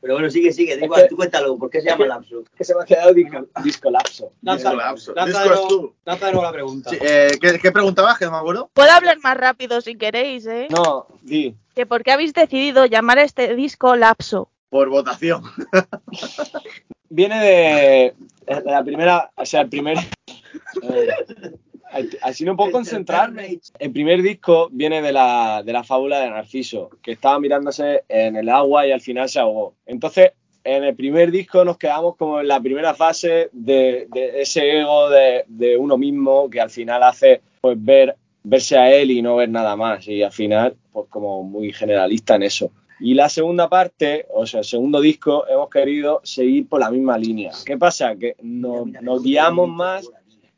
[0.00, 0.72] Pero bueno, sigue, sigue.
[0.74, 1.56] Da Es igual, que- tú cuéntalo.
[1.58, 2.44] ¿Por qué se llama lapso?
[2.56, 4.32] Que se me ha quedado disco, discolapso.
[4.42, 5.14] Lanza, Discolapso.
[5.14, 6.90] lanza, de nuevo, lanza de nuevo la pregunta.
[6.90, 8.18] Sí, eh, ¿qué, ¿Qué preguntabas?
[8.18, 8.70] Que no me acuerdo.
[8.74, 10.68] Puedo hablar más rápido si queréis, ¿eh?
[10.70, 11.54] No, di.
[11.74, 14.50] Que por qué habéis decidido llamar a este disco Lapso.
[14.68, 15.42] Por votación.
[17.08, 18.14] Viene de,
[18.46, 19.96] de la primera, o sea, el primer...
[20.82, 21.08] eh,
[22.22, 23.60] así no puedo concentrarme.
[23.78, 28.36] El primer disco viene de la, de la fábula de Narciso, que estaba mirándose en
[28.36, 29.74] el agua y al final se ahogó.
[29.86, 30.32] Entonces,
[30.64, 35.08] en el primer disco nos quedamos como en la primera fase de, de ese ego
[35.10, 39.36] de, de uno mismo que al final hace pues ver verse a él y no
[39.36, 40.06] ver nada más.
[40.08, 42.70] Y al final, pues como muy generalista en eso.
[42.98, 47.18] Y la segunda parte, o sea, el segundo disco, hemos querido seguir por la misma
[47.18, 47.52] línea.
[47.64, 48.16] ¿Qué pasa?
[48.16, 50.10] Que nos, nos guiamos más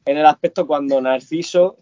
[0.09, 1.77] en el aspecto cuando Narciso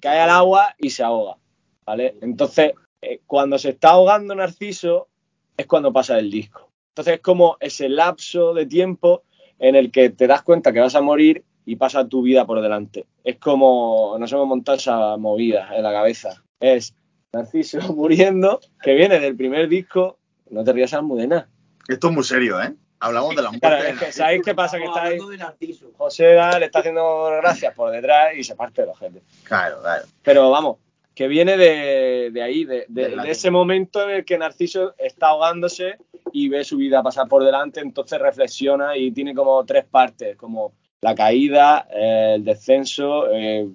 [0.00, 1.36] cae al agua y se ahoga,
[1.84, 2.14] ¿vale?
[2.20, 5.08] Entonces, eh, cuando se está ahogando Narciso
[5.56, 6.70] es cuando pasa el disco.
[6.90, 9.24] Entonces es como ese lapso de tiempo
[9.58, 12.62] en el que te das cuenta que vas a morir y pasa tu vida por
[12.62, 13.06] delante.
[13.24, 16.44] Es como nos hemos montado esa movida en la cabeza.
[16.60, 16.94] Es
[17.32, 20.20] Narciso muriendo, que viene del primer disco.
[20.50, 21.48] No te rías, Almudena.
[21.88, 22.76] Esto es muy serio, ¿eh?
[23.04, 23.60] Hablamos de la muerte.
[23.66, 24.22] Claro, de es que, Narciso.
[24.22, 24.78] ¿sabéis qué pasa?
[24.78, 25.12] Que está ahí.
[25.12, 25.90] hablando de Narciso.
[25.96, 29.22] José Da le está haciendo gracias por detrás y se parte los gente.
[29.44, 30.04] Claro, claro.
[30.22, 30.78] Pero vamos,
[31.14, 35.28] que viene de, de ahí, de, de- de ese momento en el que Narciso está
[35.28, 35.96] ahogándose
[36.32, 40.72] y ve su vida pasar por delante, entonces reflexiona y tiene como tres partes, como
[41.00, 43.68] la caída, eh, el descenso, eh,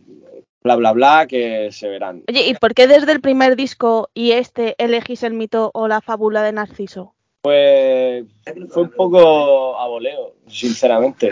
[0.64, 2.24] bla, bla, bla, que se verán.
[2.28, 6.02] Oye, ¿y por qué desde el primer disco y este elegís el mito o la
[6.02, 7.14] fábula de Narciso?
[7.42, 8.26] Pues
[8.70, 11.32] fue un poco a voleo, sinceramente.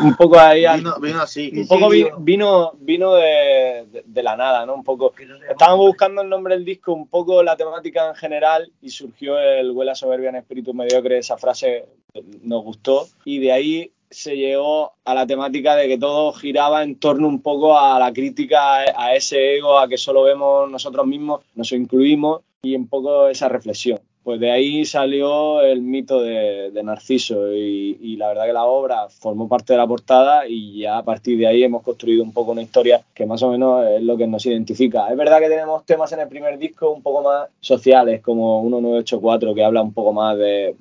[0.00, 1.50] un poco ahí al- Vino, vino así.
[1.54, 4.74] un poco vi- vino vino de, de- de la nada, ¿no?
[4.74, 5.14] Un poco.
[5.48, 9.70] Estábamos buscando el nombre del disco, un poco la temática en general y surgió el
[9.70, 11.86] huela soberbia en espíritu mediocre, esa frase
[12.42, 16.96] nos gustó y de ahí se llegó a la temática de que todo giraba en
[16.96, 21.06] torno un poco a la crítica a- a ese ego, a que solo vemos nosotros
[21.06, 24.00] mismos, nos incluimos y un poco esa reflexión.
[24.22, 29.48] Pues de ahí salió el mito de, Narciso y, la verdad que la obra formó
[29.48, 32.60] parte de la portada y ya a partir de ahí hemos construido un poco una
[32.60, 35.08] historia que más o menos es lo que nos identifica.
[35.10, 39.54] Es verdad que tenemos temas en el primer disco un poco más sociales como 1984
[39.54, 40.74] que habla un poco más de,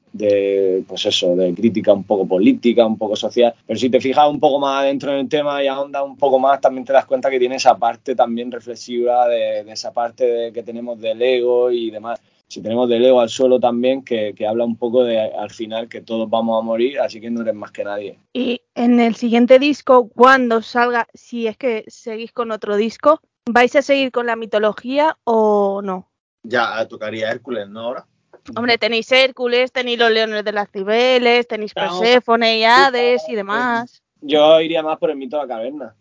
[0.86, 4.42] pues eso, de crítica un poco política, un poco social, pero si te fijas un
[4.42, 7.40] poco más dentro del tema y ahondas un poco más también te das cuenta que
[7.40, 12.20] tiene esa parte también reflexiva de, de esa parte que tenemos del ego y demás
[12.50, 15.88] si tenemos del ego al suelo también, que, que habla un poco de al final
[15.88, 18.18] que todos vamos a morir, así que no eres más que nadie.
[18.34, 23.76] Y en el siguiente disco, cuando salga, si es que seguís con otro disco, ¿vais
[23.76, 26.10] a seguir con la mitología o no?
[26.42, 27.82] Ya tocaría Hércules, ¿no?
[27.82, 28.08] Ahora.
[28.56, 31.76] Hombre, tenéis Hércules, tenéis los leones de las Cibeles, tenéis.
[31.76, 34.02] Perséfone y Hades y demás.
[34.22, 35.96] Yo iría más por el mito de la caverna,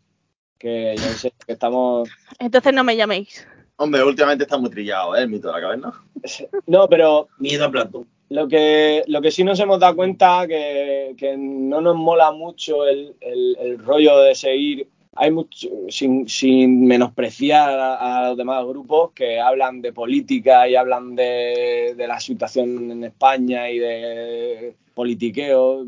[0.59, 2.09] que yo sé que estamos...
[2.39, 3.47] Entonces no me llaméis.
[3.81, 5.23] Hombre, últimamente está muy trillado, ¿eh?
[5.23, 5.93] El mito de la caverna.
[6.67, 8.07] No, pero Miedo a Platón.
[8.29, 12.87] lo que, lo que sí nos hemos dado cuenta que, que no nos mola mucho
[12.87, 14.89] el, el- el rollo de seguir,
[15.19, 20.77] hay mucho, sin, sin menospreciar a, a los demás grupos que hablan de política y
[20.77, 25.85] hablan de, de la situación en España y de politiqueo.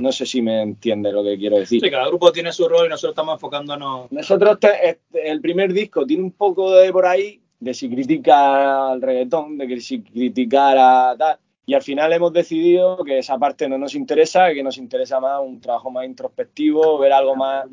[0.00, 1.80] No sé si me entiende lo que quiero decir.
[1.80, 4.10] Sí, cada grupo tiene su rol y nosotros estamos enfocándonos.
[4.12, 8.90] Nosotros, te- este- el primer disco tiene un poco de por ahí, de si critica
[8.92, 11.38] al reggaetón, de que si criticar a tal.
[11.68, 15.38] Y al final hemos decidido que esa parte no nos interesa, que nos interesa más
[15.44, 17.66] un trabajo más introspectivo, ver algo más.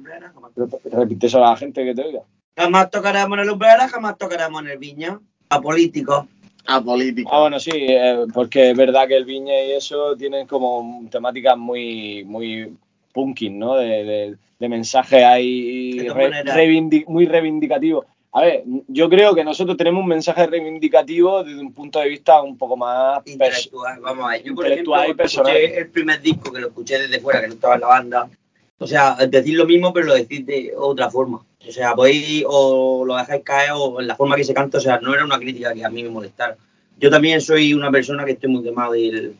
[0.91, 2.19] Repite eso a la gente que te oiga.
[2.57, 5.17] Jamás tocaremos en el Umbrera, jamás tocaremos en el Viña.
[5.47, 6.25] A políticos.
[6.67, 7.29] A política.
[7.31, 11.57] Ah, bueno, sí, eh, porque es verdad que el Viña y eso tienen como temáticas
[11.57, 12.75] muy, muy
[13.13, 13.75] punking, ¿no?
[13.75, 18.03] De, de, de mensaje ahí re- muy reivindicativo.
[18.37, 22.41] A ver, yo creo que nosotros tenemos un mensaje reivindicativo desde un punto de vista
[22.41, 24.01] un poco más intelectual.
[24.01, 25.55] Vamos a ver, yo por intelectual ejemplo, y personal.
[25.55, 28.29] escuché el primer disco que lo escuché desde fuera, que no estaba en la banda.
[28.77, 31.45] O sea, decir lo mismo, pero lo decís de otra forma.
[31.65, 34.81] O sea, podéis o lo dejáis caer o en la forma que se canta, o
[34.81, 36.57] sea, no era una crítica que a mí me molestara.
[36.99, 39.35] Yo también soy una persona que estoy muy quemado y, el-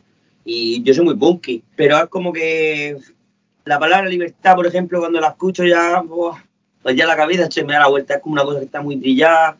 [0.46, 2.96] y yo soy muy punky, pero es como que
[3.66, 6.02] la palabra libertad, por ejemplo, cuando la escucho ya,
[6.86, 8.80] pues ya la cabeza se me da la vuelta, es como una cosa que está
[8.80, 9.56] muy trillada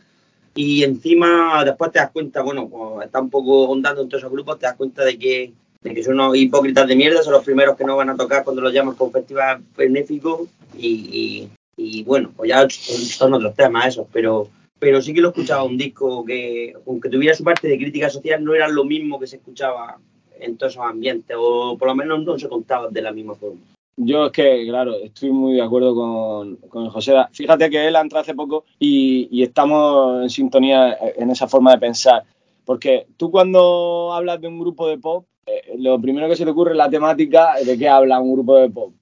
[0.55, 4.31] y encima después te das cuenta, bueno, cuando estás un poco ondando en todos esos
[4.31, 5.53] grupos, te das cuenta de que,
[5.83, 8.45] de que son unos hipócritas de mierda, son los primeros que no van a tocar
[8.45, 10.47] cuando los llaman con festival benéfico
[10.79, 14.49] y, y, y bueno, pues ya son otros temas esos, pero
[14.79, 18.45] pero sí que lo escuchaba un disco que, aunque tuviera su parte de crítica social,
[18.45, 19.99] no era lo mismo que se escuchaba
[20.39, 23.63] en todos esos ambientes, o por lo menos no se contaba de la misma forma.
[23.99, 27.15] Yo es que, claro, estoy muy de acuerdo con, con José.
[27.33, 31.79] Fíjate que él entró hace poco y, y estamos en sintonía en esa forma de
[31.79, 32.23] pensar.
[32.65, 36.51] Porque tú cuando hablas de un grupo de pop, eh, lo primero que se te
[36.51, 38.93] ocurre es la temática de qué habla un grupo de pop.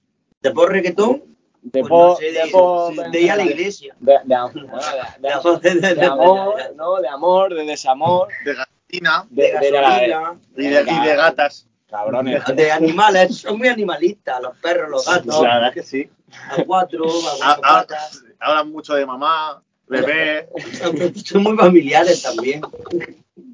[0.41, 1.23] ¿De pop reggaetón?
[1.63, 3.95] De Pues pop, no sé, de de, pop, de ir a la iglesia.
[3.99, 7.01] de, de am- bueno, de- de- De, de amor, ¿no?
[7.01, 11.67] De amor, de desamor, De gatina de, de- gasolina, y de gatas.
[11.89, 12.43] Cabrones.
[12.55, 16.09] de animales, son muy animalistas, los perros, los gatos, La verdad es que sí.
[16.51, 18.23] a cuatro, a Ah, cuatro ah, patas.
[18.39, 20.49] Hablan mucho de mamá, bebé.
[21.25, 22.61] Son muy familiares también.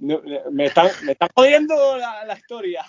[0.01, 0.19] No,
[0.51, 2.83] Me están, me están jodiendo la, la historia.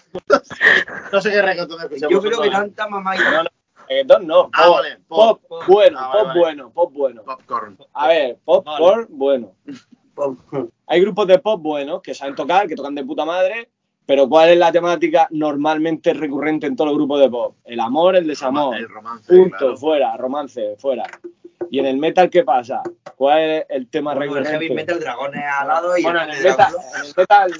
[1.13, 2.11] No sé qué reggaetón escuchamos.
[2.13, 3.49] Yo creo que tanta mamá y No, no,
[3.89, 4.51] reggaetón no.
[4.55, 5.63] Ah, Pop, vale, pop, pop.
[5.69, 6.41] bueno, Ah, vale, pop vale.
[6.41, 7.23] bueno, pop bueno.
[7.25, 7.79] Popcorn.
[7.93, 8.79] A ver, pop, Vale.
[8.79, 9.53] pop bueno.
[10.15, 10.39] pop.
[10.87, 13.71] Hay grupos de pop buenos que saben tocar, que tocan de puta madre,
[14.07, 17.57] pero ¿cuál es la temática normalmente recurrente en todos los grupos de pop?
[17.65, 18.77] El amor, el desamor.
[18.77, 19.33] El romance.
[19.35, 19.77] Punto, claro.
[19.77, 21.05] fuera, romance, fuera.
[21.71, 22.83] Y en el metal, ¿qué pasa?
[23.17, 24.67] ¿Cuál es el tema Bueno, el recurrente?
[24.67, 27.53] heavy metal, dragones al lado y bueno, en el el, metal, en el metal,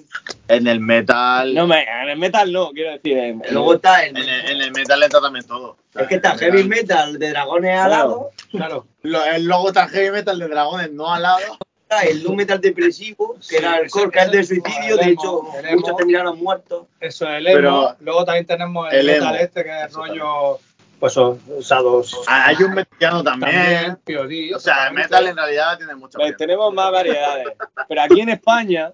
[0.49, 1.55] En el metal.
[1.55, 3.17] no me, en el metal no, quiero decir.
[3.17, 5.77] En, en Luego está el, En el, en el metal entra también todo.
[5.95, 8.09] es que está heavy metal de dragones al Claro.
[8.09, 8.87] lado, Claro.
[9.03, 11.39] Lo- el logo está heavy metal de dragones, no al lado.
[11.39, 11.57] está
[12.01, 15.11] el doom metal depresivo, que Sí, era el ese- core, que es de suicidio, de
[15.11, 15.43] hecho
[15.75, 16.87] muchos terminaron muertos.
[17.01, 17.57] Eso es el emo.
[17.57, 19.45] Pero- Luego también tenemos el, el metal emo.
[19.45, 20.59] este, que es rollo.
[21.01, 22.17] Pues o- usados.
[22.29, 23.99] Ah, Hay un mexicano también.
[24.05, 24.55] También.
[24.55, 26.39] O sea, el metal en realidad tiene mucha Pues variedad.
[26.39, 27.47] tenemos más variedades.
[27.89, 28.93] Pero aquí en España,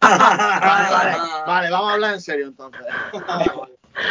[0.00, 1.16] Vale, vale,
[1.46, 2.80] vale, vamos a hablar en serio entonces.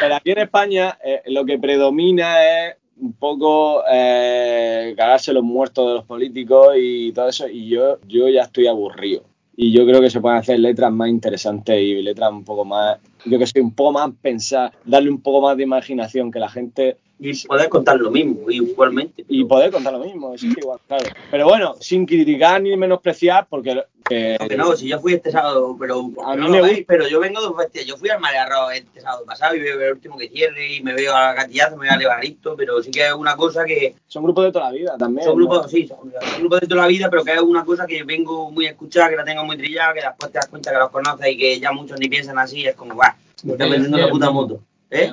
[0.01, 5.87] pero aquí en España eh, lo que predomina es un poco eh, cagarse los muertos
[5.87, 7.47] de los políticos y todo eso.
[7.49, 9.23] Y yo, yo ya estoy aburrido.
[9.55, 12.97] Y yo creo que se pueden hacer letras más interesantes y letras un poco más,
[13.25, 16.49] yo que sé, un poco más pensar, darle un poco más de imaginación, que la
[16.49, 19.23] gente Y poder contar lo mismo, igualmente.
[19.29, 21.05] y poder contar lo mismo, es igual, claro.
[21.31, 25.75] Pero bueno, sin criticar ni menospreciar, porque que- Aunque no, si yo fui este sábado,
[25.79, 26.73] pero A mí no me gusta.
[26.73, 27.87] veis, pero yo vengo de un festival.
[27.87, 30.93] Yo fui al Marearro este sábado pasado y veo el último que cierre y me
[30.93, 34.23] veo a Gatillazo, me veo a Levaristo, pero sí que es una cosa que son
[34.23, 35.25] grupos de toda la vida también.
[35.25, 35.47] son ¿no?
[35.47, 38.03] grupos, sí, son, son grupos de toda la vida, pero que es una cosa que
[38.03, 40.77] vengo muy a escuchar, que la tengo muy trillada, que después te das cuenta que
[40.79, 43.97] los conoces y que ya muchos ni piensan así, es como, va, me está vendiendo
[43.97, 44.59] la puta moto.
[44.93, 45.11] ¿Eh?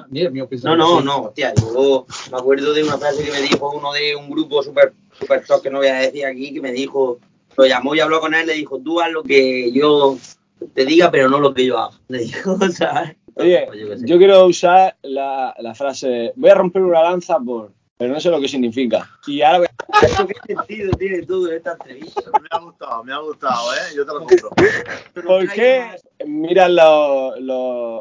[0.62, 1.05] No, no, sí.
[1.05, 4.62] no, hostia, yo me acuerdo de una frase que me dijo uno de un grupo
[4.62, 7.18] super, super top que no voy a decir aquí, que me dijo,
[7.57, 10.18] lo llamó y habló con él, le dijo, tú haz lo que yo
[10.74, 11.97] te diga, pero no lo que yo haga.
[12.09, 13.16] Le dijo, ¿sabes?
[13.37, 18.12] Oye, Pues yo quiero usar la, la frase, voy a romper una lanza por, pero
[18.12, 19.09] no sé lo que significa.
[19.26, 19.70] Y ahora voy a-
[20.07, 22.20] ¿Esto qué sentido tiene todo en esta entrevista?
[22.41, 23.95] Me ha gustado, me ha gustado, ¿eh?
[23.97, 24.51] Yo te lo compro.
[25.26, 28.01] ¿por qué miras los, los,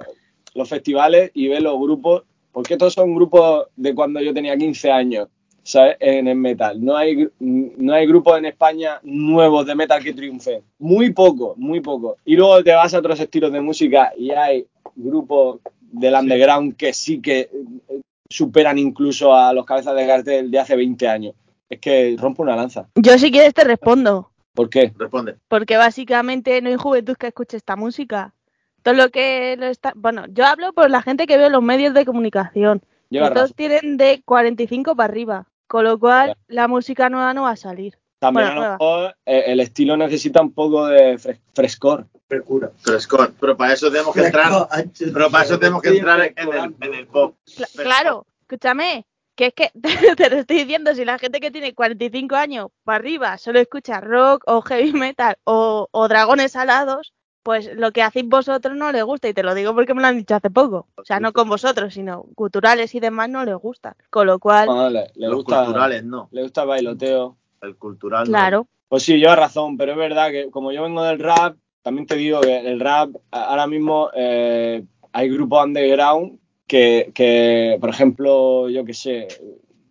[0.56, 2.24] los festivales y ves los grupos?
[2.52, 5.28] Porque todos son grupos de cuando yo tenía 15 años,
[5.64, 5.97] ¿sabes?
[6.00, 6.84] En el metal.
[6.84, 10.64] No hay, no hay grupos en España nuevos de metal que triunfen.
[10.80, 12.18] Muy poco, muy poco.
[12.26, 16.91] Y luego te vas a otros estilos de música y hay grupos del underground que
[16.93, 17.50] sí que
[17.89, 21.36] eh, superan incluso a los cabezas de cartel de hace 20 años.
[21.70, 22.89] Es que rompo una lanza.
[22.95, 24.91] Yo si quieres te respondo, ¿Por qué?
[24.97, 25.36] Responde.
[25.47, 28.34] porque básicamente no hay juventud que escuche esta música.
[28.84, 29.93] Todo lo que lo está...
[29.95, 32.82] Bueno, yo hablo por la gente que ve los medios de comunicación.
[33.09, 33.55] Lleva que todos razón.
[33.55, 35.47] tienen de 45 para arriba.
[35.67, 36.39] Con lo cual, Claro.
[36.47, 37.97] la música nueva no va a salir.
[38.19, 42.07] También Bueno, a lo mejor eh, el estilo necesita un poco de fres- frescor.
[42.27, 42.71] Frescura.
[42.77, 43.34] Frescor.
[43.39, 44.67] Pero para eso tenemos que entrar.
[44.97, 47.36] Pero para eso tenemos que entrar en el, en el pop.
[47.45, 47.84] Frescor.
[47.86, 49.05] claro, escúchame,
[49.36, 49.71] que es que
[50.17, 54.01] te lo estoy diciendo, si la gente que tiene 45 años para arriba solo escucha
[54.01, 57.13] rock o heavy metal o, o dragones alados,
[57.43, 59.27] pues lo que hacéis vosotros no les gusta.
[59.29, 60.87] Y te lo digo porque me lo han dicho hace poco.
[60.95, 63.95] O sea, no con vosotros, sino culturales y demás no les gusta.
[64.09, 66.29] Con lo cual, Ah, le, le Los gusta, culturales no.
[66.31, 67.37] le gusta el bailoteo.
[67.61, 68.31] El cultural no.
[68.31, 68.67] claro.
[68.87, 72.15] Pues sí, lleva razón, pero es verdad que como yo vengo del rap, también te
[72.15, 78.69] digo que el rap a- ahora mismo eh, hay grupos underground que, que, por ejemplo,
[78.69, 79.27] yo qué sé,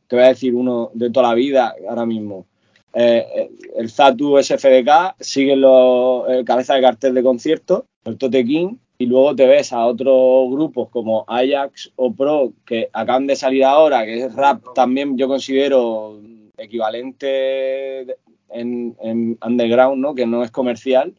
[0.06, 2.46] te voy a decir uno de toda la vida ahora mismo.
[2.94, 8.76] Eh, el Zatu SFDK sigue los el cabeza de cartel de concierto, el Tote King,
[8.98, 13.64] y luego te ves a otros grupos como Ajax o Pro que acaban de salir
[13.64, 16.18] ahora, que es rap también yo considero
[16.56, 18.16] equivalente
[18.50, 20.14] en, en underground, ¿no?
[20.14, 21.14] que no es comercial,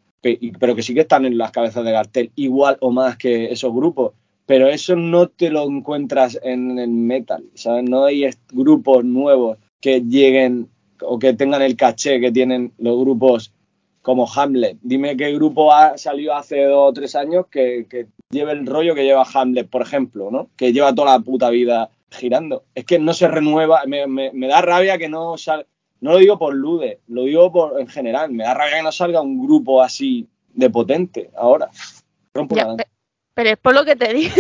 [0.59, 3.74] pero que sí que están en las cabezas de cartel, igual o más que esos
[3.74, 4.13] grupos.
[4.45, 7.88] Pero eso no te lo encuentras en el metal, ¿sabes?
[7.88, 10.67] No hay grupos nuevos que lleguen
[11.02, 13.54] o que tengan el caché que tienen los grupos
[14.02, 14.78] como Hamlet.
[14.82, 18.95] Dime qué grupo ha salido hace dos o tres años que, que lleve el rollo
[18.95, 20.50] que lleva Hamlet, por ejemplo, ¿no?
[20.56, 22.64] Que lleva toda la puta vida girando.
[22.74, 25.66] Es que no se renueva, me, me- me da rabia que no salga,
[26.02, 28.91] no lo digo por Lude, lo digo por en general, me da rabia que no
[28.91, 31.70] salga un grupo así de potente ahora.
[32.56, 32.64] Ya,
[33.34, 34.34] pero es por lo que te digo,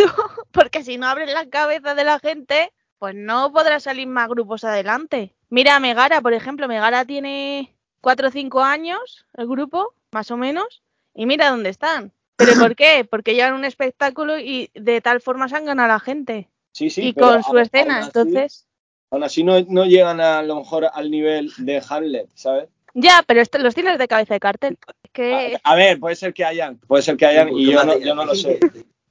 [0.51, 4.63] porque si no abres la cabeza de la gente, pues no podrá salir más grupos
[4.63, 5.33] adelante.
[5.49, 10.37] Mira a Megara, por ejemplo, Megara tiene 4 o 5 años, el grupo, más o
[10.37, 10.81] menos,
[11.13, 12.11] y mira dónde están.
[12.35, 13.05] ¿Pero por qué?
[13.09, 16.49] Porque llevan un espectáculo y de tal forma se han ganado a la gente.
[16.71, 18.65] Sí, sí, y con su escena, aún así- entonces...
[19.11, 22.69] Aún así no, no llegan a, lo mejor al nivel de Hamlet, ¿sabes?
[22.93, 24.77] Ya, pero esto, los tienes de cabeza de cartel.
[25.03, 25.59] Es que...
[25.63, 28.25] A ver, puede ser que hayan, puede ser que hayan y yo no, yo no
[28.25, 28.59] lo sé.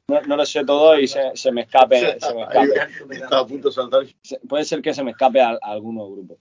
[0.09, 3.15] No, no lo sé todo y se, se me escape, se me escape.
[3.15, 4.07] Está a punto de saltar.
[4.23, 6.39] Se- Puede ser que se me escape a, a algunos grupos.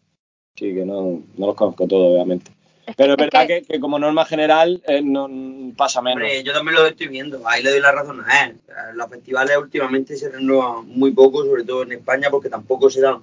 [0.56, 2.52] Sí, que no, no los conozco todos, obviamente.
[2.96, 5.28] Pero es verdad que, que como norma general eh, no
[5.76, 6.22] pasa menos.
[6.24, 8.56] Hombre, yo también lo estoy viendo, ahí le doy la razón a él.
[8.96, 13.18] Los festivales últimamente se renuevan muy poco, sobre todo en España, porque tampoco se dan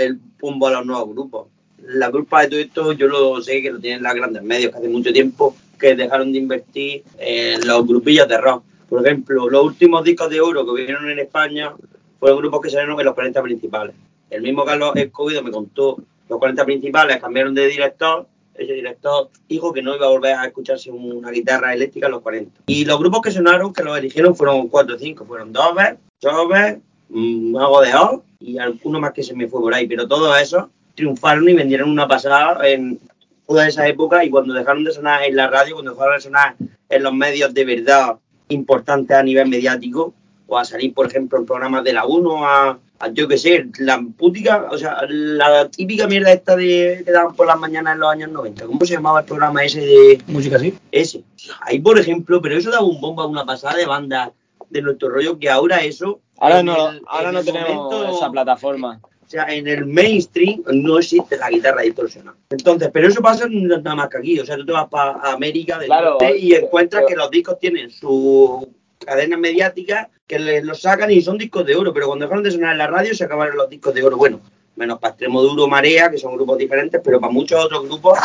[0.00, 1.48] el pombo a los nuevos grupos.
[1.82, 4.78] La culpa de todo esto yo lo sé que lo tienen los grandes medios, que
[4.78, 8.64] hace mucho tiempo que dejaron de invertir en los grupillos de rock.
[8.88, 11.74] Por ejemplo, los últimos discos de oro que vinieron en España
[12.18, 13.94] fueron grupos que salieron en los 40 principales.
[14.30, 15.96] El mismo Carlos Escobido me contó,
[16.28, 20.46] los 40 principales cambiaron de director, ese director dijo que no iba a volver a
[20.46, 22.62] escucharse una guitarra eléctrica en los 40.
[22.66, 26.80] Y los grupos que sonaron, que los eligieron, fueron 4 o 5, fueron Dover, Jover,
[27.08, 30.40] mm, Mago de Oz y alguno más que se me fue por ahí, pero todos
[30.40, 32.98] esos triunfaron y vendieron una pasada en
[33.46, 36.56] toda esa época y cuando dejaron de sonar en la radio, cuando dejaron de sonar
[36.88, 38.16] en los medios de verdad
[38.48, 40.14] importantes a nivel mediático,
[40.48, 43.66] o a salir, por ejemplo, en programas de la 1, a, a yo qué sé,
[43.78, 48.00] la putica, o sea, la típica mierda esta de que daban por las mañanas en
[48.00, 48.64] los años 90.
[48.66, 50.72] ¿Cómo se llamaba el programa ese de Música así.
[50.92, 51.24] ese?
[51.62, 54.32] Ahí, por ejemplo, pero eso daba un bomba, una pasada de banda
[54.70, 56.20] de nuestro rollo, que ahora eso...
[56.38, 59.00] Ahora no, el- ahora no tenemos momento- esa plataforma.
[59.26, 62.36] O sea, en el mainstream no existe la guitarra distorsionada.
[62.50, 64.38] Entonces, pero eso pasa nada más que aquí.
[64.38, 67.30] O sea, tú te vas para América del Claro, Norte y encuentras pero- que los
[67.30, 68.68] discos tienen su
[69.04, 71.92] cadena mediática que les los sacan y son discos de oro.
[71.92, 74.16] Pero cuando dejaron de sonar en la radio se acabaron los discos de oro.
[74.16, 74.40] Bueno,
[74.76, 78.18] menos para Extremo Duro, Marea, que son grupos diferentes, pero para muchos otros grupos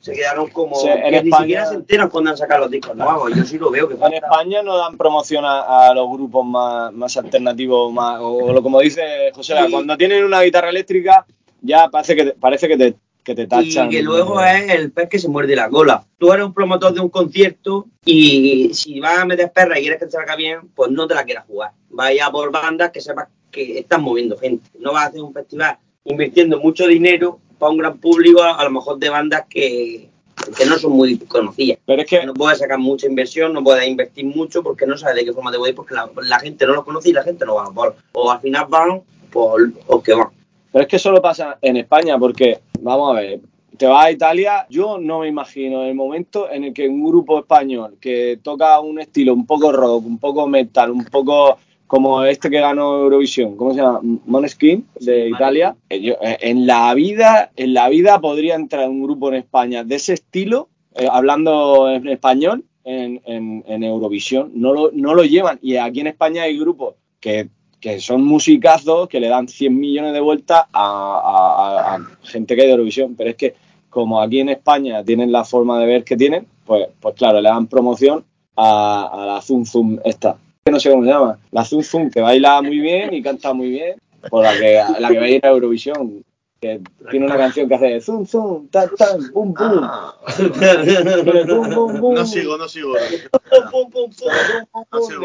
[0.00, 2.70] se quedaron como Sí, en que ni España- siquiera se enteran cuando han sacado los
[2.70, 3.32] discos nuevos.
[3.34, 4.14] Yo sí lo veo que En pasa.
[4.16, 8.80] España no dan promoción a, a los grupos más, más alternativos, más, o lo como
[8.80, 9.70] dice José, Sí.
[9.72, 11.26] cuando tienen una guitarra eléctrica
[11.60, 12.94] ya parece que te, parece que te,
[13.24, 13.88] que te tachan.
[13.88, 16.04] Y que luego es el pez que se muerde la cola.
[16.18, 19.98] Tú eres un promotor de un concierto y si vas a meter perra y quieres
[19.98, 21.72] que te salga bien, pues no te la quieras jugar.
[21.90, 24.68] Vaya por bandas que sepas que están moviendo gente.
[24.78, 28.64] No vas a hacer un festival invirtiendo mucho dinero para un gran público, a, a
[28.64, 30.08] lo mejor de bandas que,
[30.56, 31.78] que no son muy conocidas.
[31.84, 35.16] Pero es que No puedes sacar mucha inversión, no puedes invertir mucho porque no sabes
[35.16, 37.12] de qué forma te voy a ir porque la, la gente no los conoce y
[37.12, 37.72] la gente no va.
[37.72, 40.28] Por, o al final van por los que van.
[40.72, 43.40] Pero es que solo pasa en España, porque, vamos a ver,
[43.76, 47.38] te vas a Italia, yo no me imagino el momento en el que un grupo
[47.38, 51.58] español que toca un estilo un poco rock, un poco metal, un poco
[51.88, 54.00] como este que ganó Eurovisión, ¿cómo se llama?
[54.26, 55.74] Måneskin de Sí, Italia.
[55.90, 59.82] Eh, yo, eh, En la vida, en la vida podría entrar un grupo en España
[59.82, 64.52] de ese estilo, eh, hablando en español, en, en- en Eurovisión.
[64.54, 65.58] No lo, no lo llevan.
[65.62, 67.48] Y aquí en España hay grupos que
[67.80, 72.56] que son musicazos que le dan 100 millones de vueltas a, a- a- a gente
[72.56, 73.14] que hay de Eurovisión.
[73.16, 73.54] Pero es que
[73.88, 77.48] como aquí en España tienen la forma de ver que tienen, pues, pues claro, le
[77.48, 78.24] dan promoción
[78.56, 80.36] a, la Zum Zum esta.
[80.68, 81.38] Que no sé cómo se llama.
[81.50, 83.96] La Zum Zum, que baila muy bien y canta muy bien.
[84.28, 86.22] Por la que, la que va a ir a Eurovisión.
[86.60, 89.80] Que tiene una canción que hace Zum Zum, tan tan, bum bum.
[89.82, 92.92] Ah, no sigo, no sigo.
[92.96, 93.28] De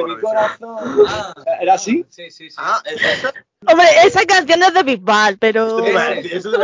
[0.06, 0.78] mi corazón.
[1.60, 2.06] ¿Era así?
[2.08, 2.56] Sí, sí, sí.
[2.58, 3.02] Ah, ¿es
[3.70, 5.86] Hombre, esa canción es de Bisbal, pero...
[5.86, 6.58] Eso te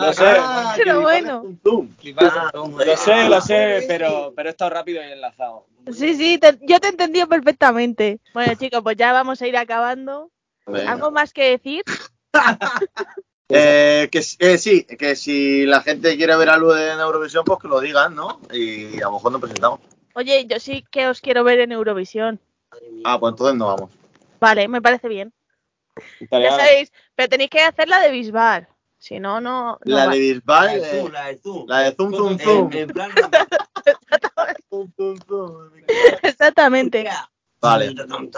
[0.00, 0.24] Lo sé.
[0.26, 1.58] Ah, Pero que mi padre bueno.
[2.18, 2.50] Ah,
[2.84, 5.66] Lo sé, lo sé, pero, pero he estado rápido y enlazado.
[5.92, 8.20] Sí, sí, te- yo te he entendido perfectamente.
[8.34, 10.30] Bueno, chicos, pues ya vamos a ir acabando.
[10.88, 11.82] ¿Algo más que decir?
[13.52, 17.66] Eh, que, eh, sí, que si la gente quiere ver algo de Eurovisión, pues que
[17.66, 18.40] lo digan, ¿no?
[18.52, 19.80] Y a lo mejor nos presentamos.
[20.14, 22.38] Oye, yo sí que os quiero ver en Eurovisión.
[23.04, 23.90] Ah, pues entonces no vamos.
[24.38, 25.32] Vale, me parece bien.
[26.30, 28.68] Ya sabéis, pero tenéis que hacer la de Bisbal.
[29.00, 29.78] Si no, no.
[29.84, 31.66] La de La Bisbal, de eh, Zoom, la de Zoom.
[31.66, 32.70] la de Zoom Zoom Zoom.
[32.74, 33.10] en plan-
[34.68, 35.70] Zoom, zoom, zoom.
[36.22, 37.08] Exactamente.
[37.60, 37.94] Vale,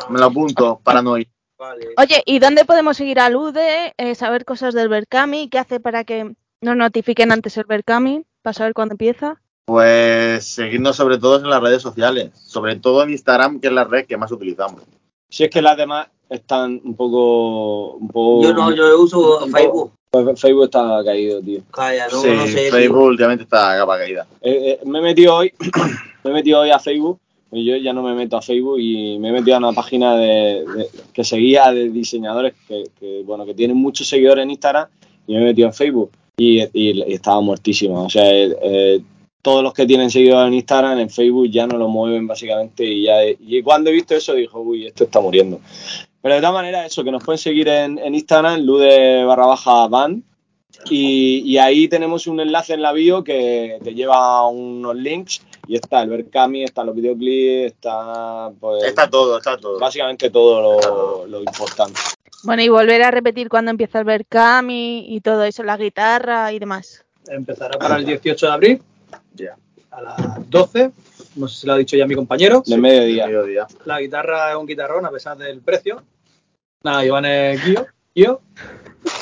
[0.08, 1.28] me lo apunto para no ir.
[1.58, 1.88] Vale.
[1.98, 3.92] Oye, ¿y dónde podemos seguir a Lude?
[3.96, 5.48] Eh, saber cosas del Berkami.
[5.48, 8.24] ¿Qué hace para que nos notifiquen antes el Berkami?
[8.40, 9.40] Para saber cuándo empieza.
[9.64, 13.84] Pues seguirnos sobre todo en las redes sociales, sobre todo en Instagram, que es la
[13.84, 14.82] red que más utilizamos.
[15.28, 17.92] Si es que las demás están un poco.
[17.94, 19.92] Un poco Yo no, yo uso Facebook.
[20.12, 21.60] Poco- Facebook está caído, tío.
[21.72, 22.62] Calla, no, sí, no sé.
[22.64, 22.70] tío.
[22.72, 24.26] Facebook últimamente está a capa caída.
[24.42, 25.52] Eh, eh, me he metido hoy,
[26.24, 27.18] me he metido hoy a Facebook.
[27.50, 30.16] y Yo ya no me meto a Facebook y me he metido a una página
[30.16, 34.88] de, de- que seguía de diseñadores que, que, bueno que tienen muchos seguidores en Instagram
[35.26, 38.00] y me he metido en Facebook y, y- y estaba muertísima.
[38.02, 39.00] O sea, eh, eh,
[39.42, 43.04] todos los que tienen seguidores en Instagram en Facebook ya no lo mueven básicamente y
[43.04, 45.58] ya y cuando he visto eso dijo, uy, esto está muriendo.
[46.22, 49.88] Pero de todas maneras, eso, que nos pueden seguir en, en Instagram, lude barra baja
[49.88, 50.22] van.
[50.88, 55.42] Y, y ahí tenemos un enlace en la bio que te lleva a unos links
[55.68, 59.78] y está el Berkami, está los videoclips, está pues Está todo, está todo.
[59.78, 62.00] básicamente todo lo, lo importante.
[62.44, 66.52] Bueno, y volver a repetir cuando empieza el Berkam y, y todo eso, la guitarra
[66.52, 67.04] y demás.
[67.28, 68.82] Empezará para el 18 de abril
[69.34, 69.56] Ya.
[69.92, 70.90] a las 12.
[71.36, 72.62] No sé si lo ha dicho ya mi compañero.
[72.66, 73.26] De mediodía.
[73.26, 73.66] Mediodía.
[73.84, 76.02] La guitarra es un guitarrón a pesar del precio.
[76.82, 77.60] Nada, Iván es.
[78.14, 78.40] Kio.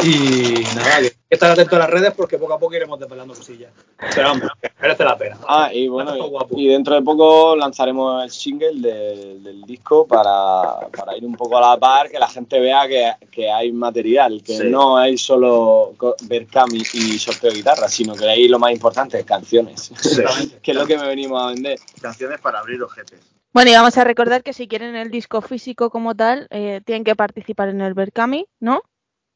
[0.02, 3.72] Y nada, que estar atento a las redes porque poco a poco iremos desvelando cosillas.
[4.14, 5.38] Pero vamos, que merece la pena.
[5.46, 10.88] Ah, y bueno, y, y dentro de poco lanzaremos el single de- del disco para,
[10.90, 14.42] para ir un poco a la par, que la gente vea que, que hay material,
[14.44, 14.64] que Sí.
[14.68, 19.24] no hay solo Berkami y sorteo de guitarra, sino que ahí lo más importante es
[19.24, 20.58] canciones, Exactamente.
[20.62, 21.78] que es lo que me venimos a vender.
[22.02, 23.20] Canciones para abrir ojetes.
[23.52, 27.02] Bueno, y vamos a recordar que si quieren el disco físico como tal, eh, tienen
[27.04, 28.82] que participar en el Berkami, ¿no?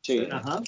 [0.02, 0.26] Sí.
[0.30, 0.60] Ajá.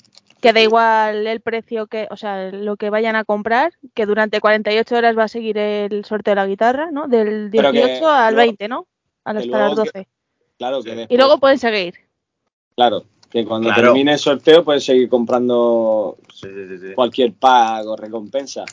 [0.47, 4.41] Que da igual el precio que, o sea, lo que vayan a comprar, que durante
[4.41, 7.09] 48 horas va a seguir el sorteo de la guitarra, ¿no?
[7.09, 8.87] Del Pero 18 que al luego- 20, ¿no?
[9.25, 10.07] Hasta que las luego 12.
[10.57, 10.97] Claro que Sí.
[10.97, 11.95] después- Y luego pueden seguir.
[12.77, 13.83] claro, que cuando Claro.
[13.89, 16.95] termine el sorteo puedes seguir comprando Sí, sí, sí, sí.
[16.95, 18.65] cualquier pago o recompensa.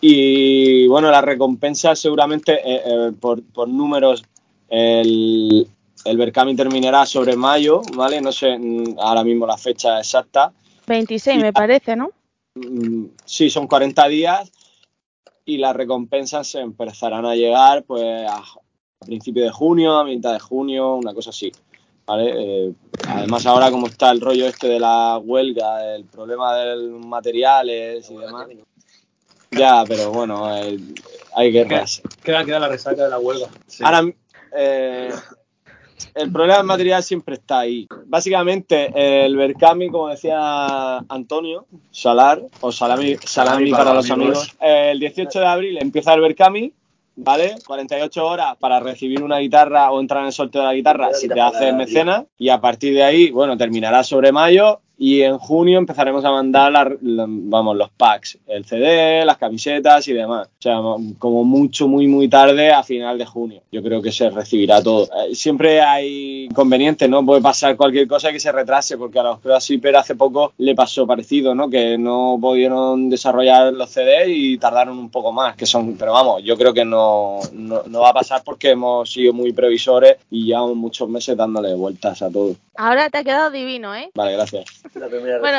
[0.00, 4.22] Y bueno, la recompensa seguramente eh, eh, por, por números
[4.68, 5.66] el,
[6.04, 8.20] el Berkami terminará sobre mayo, ¿vale?
[8.20, 10.52] No sé mm, ahora mismo la fecha exacta.
[10.86, 12.10] 26 Y- me parece, ¿no?
[12.54, 14.50] Mm, Sí, son 40 días
[15.44, 20.32] y las recompensas se empezarán a llegar pues a, a principio de junio, a mitad
[20.32, 21.52] de junio, una cosa así.
[22.06, 22.32] ¿vale?
[22.66, 22.72] Eh,
[23.08, 28.10] además ahora como está el rollo este de la huelga, el problema de los materiales
[28.10, 28.48] y demás.
[29.50, 30.78] Ya, pero bueno, eh,
[31.34, 32.02] hay guerras.
[32.22, 33.48] Queda, queda la resaca de la huelga.
[33.66, 33.84] Sí.
[33.84, 34.02] Ahora,
[34.56, 35.12] eh,
[36.14, 37.86] el problema del material siempre está ahí.
[38.06, 38.92] Básicamente,
[39.24, 45.46] el Berkami, como decía Antonio, Salar, o Salami, salami para, los amigos, el 18 de
[45.46, 46.72] abril empieza el Berkami,
[47.16, 47.56] ¿vale?
[47.66, 51.28] 48 horas para recibir una guitarra o entrar en el sorteo de la guitarra si
[51.28, 54.80] te haces mecenas, y a partir de ahí, bueno, terminará sobre mayo.
[54.96, 60.06] Y en junio empezaremos a mandar la- la- vamos, los packs, el CD, las camisetas
[60.06, 60.46] y demás.
[60.46, 60.76] O sea,
[61.18, 63.60] como mucho, muy, muy tarde a final de junio.
[63.72, 65.04] Yo creo que se recibirá todo.
[65.04, 67.24] Eh, siempre hay inconvenientes, ¿no?
[67.26, 70.74] Puede pasar cualquier cosa que se retrase, porque a los Cross Zipper hace poco le
[70.76, 71.68] pasó parecido, ¿no?
[71.68, 76.42] Que no pudieron desarrollar los CD y tardaron un poco más, que son, pero vamos,
[76.44, 80.44] yo creo que no, no, no va a pasar porque hemos sido muy previsores y
[80.46, 82.54] llevamos muchos meses dándole vueltas a todo.
[82.76, 84.10] Ahora te ha quedado divino, ¿eh?
[84.14, 84.64] Vale, gracias.
[85.40, 85.58] Bueno,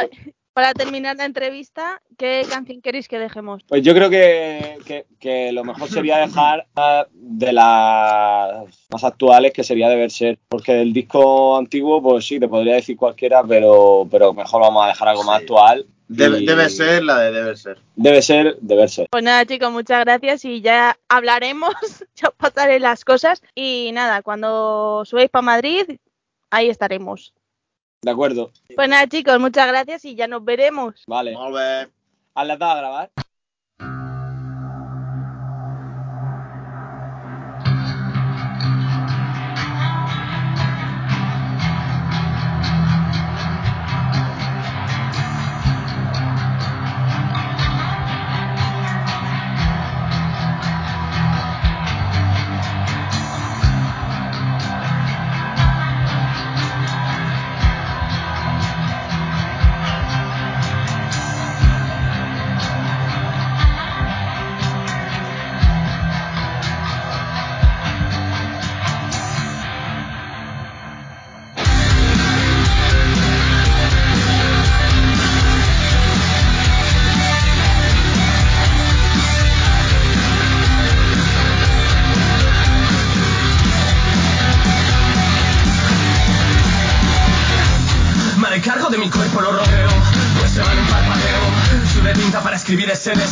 [0.54, 3.62] para terminar la entrevista, ¿qué canción queréis que dejemos?
[3.68, 9.52] Pues yo creo que, que- que lo mejor sería dejar ah, de las más actuales,
[9.54, 10.38] que sería Deber Ser.
[10.48, 14.90] Porque del disco antiguo, pues sí, te podría decir cualquiera, pero, pero mejor vamos a
[14.90, 15.44] dejar algo más Sí.
[15.44, 15.86] actual.
[16.08, 17.80] Debe, Y debe ser la de debe ser.
[17.96, 19.08] Debe ser, Deber Ser.
[19.10, 21.74] Pues nada, chicos, muchas gracias y ya hablaremos,
[22.16, 23.42] ya os pasaré las cosas.
[23.56, 25.98] Y nada, cuando subáis para Madrid,
[26.56, 27.34] ahí estaremos.
[28.02, 28.52] De acuerdo.
[28.76, 31.04] Pues nada, chicos, muchas gracias y ya nos veremos.
[31.08, 31.34] Vale.
[31.34, 31.92] Molt bé.
[32.34, 33.12] Haz la a grabar.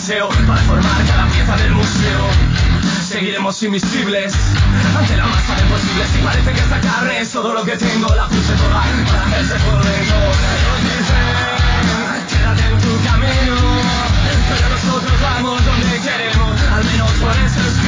[0.04, 2.28] Para formar cada pieza del museo.
[3.08, 4.34] Seguiremos invisibles
[4.98, 8.14] ante la masa de posibles y parece que esta carne es todo lo que tengo,
[8.14, 10.18] la puse toda para verse por dentro.
[10.18, 13.56] Ellos dicen, quédate en tu camino,
[14.50, 17.83] pero nosotros vamos donde queremos, al menos por eso escribo.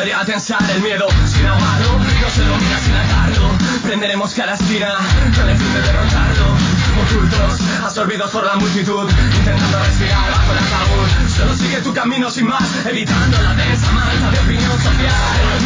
[0.00, 3.50] Volvería a tensar el miedo sin ahogarlo, no se domina sin atarlo.
[3.82, 4.96] Prenderemos cada esquina
[5.36, 6.56] con el fin de derrotarlo.
[7.04, 11.28] Ocultos, absorbidos por la multitud, intentando respirar bajo el ataúd.
[11.36, 15.60] Solo sigue tu camino sin más, evitando la densa manta de opinión social.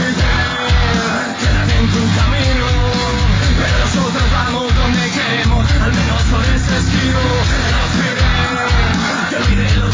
[1.39, 2.66] Quédate en tu camino,
[3.62, 7.22] pero nosotros vamos donde queremos, al menos por eso escribo.
[7.70, 8.35] Nos piden
[9.30, 9.93] que olvide lo